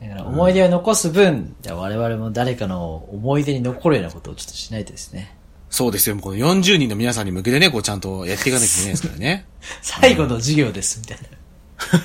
[0.00, 5.36] だから思い出を残す分、じゃあ我々も誰かの思い出に残るようなことをちょっとしないとですね。
[5.70, 6.16] そうですよ。
[6.16, 9.46] この40人の皆さんに向けてね、こうちゃんとやっていかなきゃいけないですからね。
[9.82, 11.18] 最後の授業です、みたい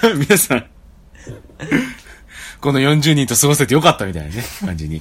[0.04, 0.14] な。
[0.16, 0.66] 皆さん、
[2.62, 5.00] この40人と過ごせてよかったみたいなね、感じに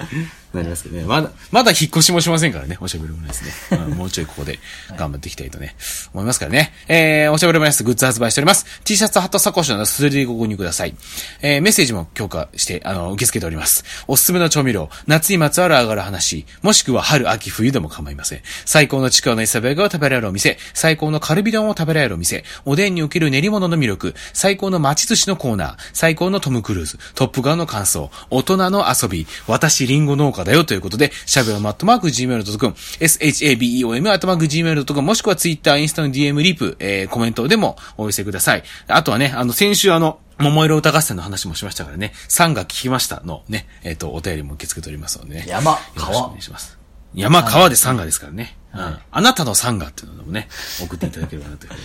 [0.53, 1.03] なりますけどね。
[1.03, 3.51] まだ、まだ引っ越しもしませんからね、おしゃべりもですね。
[3.89, 4.59] うんもうちょいここで
[4.97, 5.75] 頑張っていきたいとね、
[6.13, 6.73] 思いますからね。
[6.87, 8.65] えー、おしゃべりもやすグッズ発売しております。
[8.83, 10.95] T シャツ、ハット、サコッシュなど、すでにご購入ください。
[11.41, 13.83] えー、メッセージも強化して、あの、受け付けております。
[14.07, 18.41] おすすめの調味料、夏にまつわる上がる話、もしくは春、秋、冬でも構いません。
[18.65, 38.63] 最高のちくわの磯辺がを食べられるお店、最高のカルビ丼を食べられるお店、おでんにおける練り物の魅力、最高の町寿司のコーナー、最高のトム・クルーズ、トップガンの感想、大人の遊び、私リンゴ農家だよということで、シャベオマットマーク Gmail.com、shabeom アットマーク Gmail.com、もしくは Twitter、インスタの DM リプ、えー、コメントでもお寄せください。
[38.87, 45.45] あとはね、あの、先週あの、桃色歌合戦の話もしましたからね、3が聞きましたのね、えっ、と、お便りも受け付けておりますのでね。
[45.47, 46.79] 山よろしくお川願いします。
[47.13, 48.55] 山、川でサンガですからね。
[48.73, 48.97] うん。
[49.11, 50.47] あなたのサンガっていうのもね、
[50.81, 51.81] 送っていただければなというふうに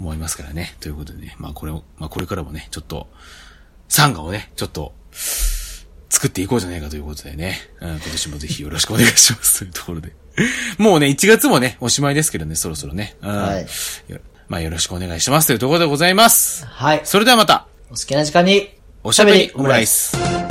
[0.00, 0.76] 思いますからね。
[0.80, 3.08] ということでね、まあこれを、まあこれからもね、ちょっと、
[3.88, 4.94] サンガをね、ちょっと、
[6.10, 10.12] 作っていこうじゃないかということでね、うん、今年もぜひよろしくお願いしますというところで。
[10.78, 13.16] もうね、1月もね、おしまいですけどね、そろそろね。
[13.22, 13.28] うん。
[13.28, 13.66] はい
[14.08, 16.64] よまあよろしくお願いしますというところでございます。
[16.66, 17.00] はい。
[17.04, 20.47] それではまた、お好きな時間に、おしゃべりオムライス。